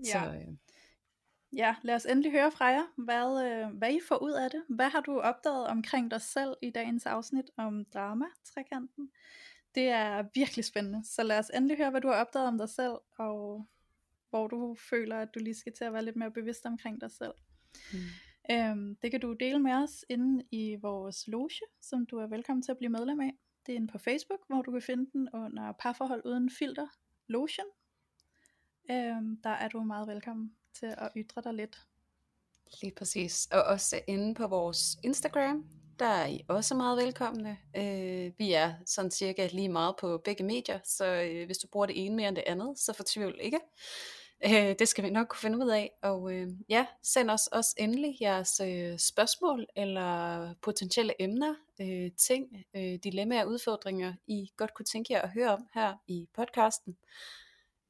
[0.06, 0.12] Ja.
[0.12, 0.58] Så, øh,
[1.54, 4.64] Ja, lad os endelig høre fra jer, hvad, øh, hvad I får ud af det.
[4.70, 9.12] Hvad har du opdaget omkring dig selv i dagens afsnit om drama-trekanten?
[9.76, 12.70] Det er virkelig spændende, så lad os endelig høre, hvad du har opdaget om dig
[12.70, 13.68] selv, og
[14.30, 17.12] hvor du føler, at du lige skal til at være lidt mere bevidst omkring dig
[17.12, 17.34] selv.
[17.94, 18.00] Mm.
[18.52, 21.50] Øhm, det kan du dele med os inde i vores loge,
[21.82, 23.34] som du er velkommen til at blive medlem af.
[23.66, 26.88] Det er inde på Facebook, hvor du kan finde den under parforhold uden filter,
[27.28, 27.68] lotion.
[28.92, 31.82] Øhm, der er du meget velkommen til at ytre dig lidt.
[32.82, 33.48] Lige præcis.
[33.52, 35.66] Og også inde på vores Instagram,
[36.00, 37.58] der er I også meget velkomne.
[37.78, 41.86] Øh, vi er sådan cirka lige meget på begge medier, så øh, hvis du bruger
[41.86, 43.60] det ene mere end det andet, så fortvivl ikke.
[44.46, 45.92] Øh, det skal vi nok kunne finde ud af.
[46.02, 52.66] Og øh, ja, send os også endelig jeres øh, spørgsmål eller potentielle emner, øh, ting,
[52.76, 56.98] øh, dilemmaer og udfordringer, I godt kunne tænke jer at høre om her i podcasten.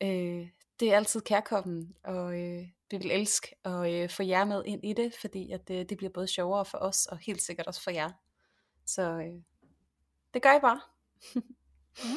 [0.03, 0.47] Øh,
[0.81, 4.85] det er altid kærkommen, og øh, vi vil elske at øh, få jer med ind
[4.85, 7.83] i det, fordi at, øh, det bliver både sjovere for os, og helt sikkert også
[7.83, 8.09] for jer.
[8.85, 9.41] Så øh,
[10.33, 10.81] det gør I bare.
[12.05, 12.15] ja.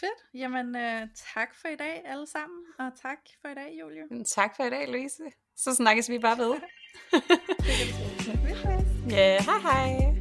[0.00, 0.34] Fedt.
[0.34, 4.24] Jamen, øh, tak for i dag alle sammen, og tak for i dag, Julie.
[4.24, 5.22] Tak for i dag, Louise.
[5.56, 6.54] Så snakkes vi bare ved.
[9.10, 10.15] Ja, hej hej.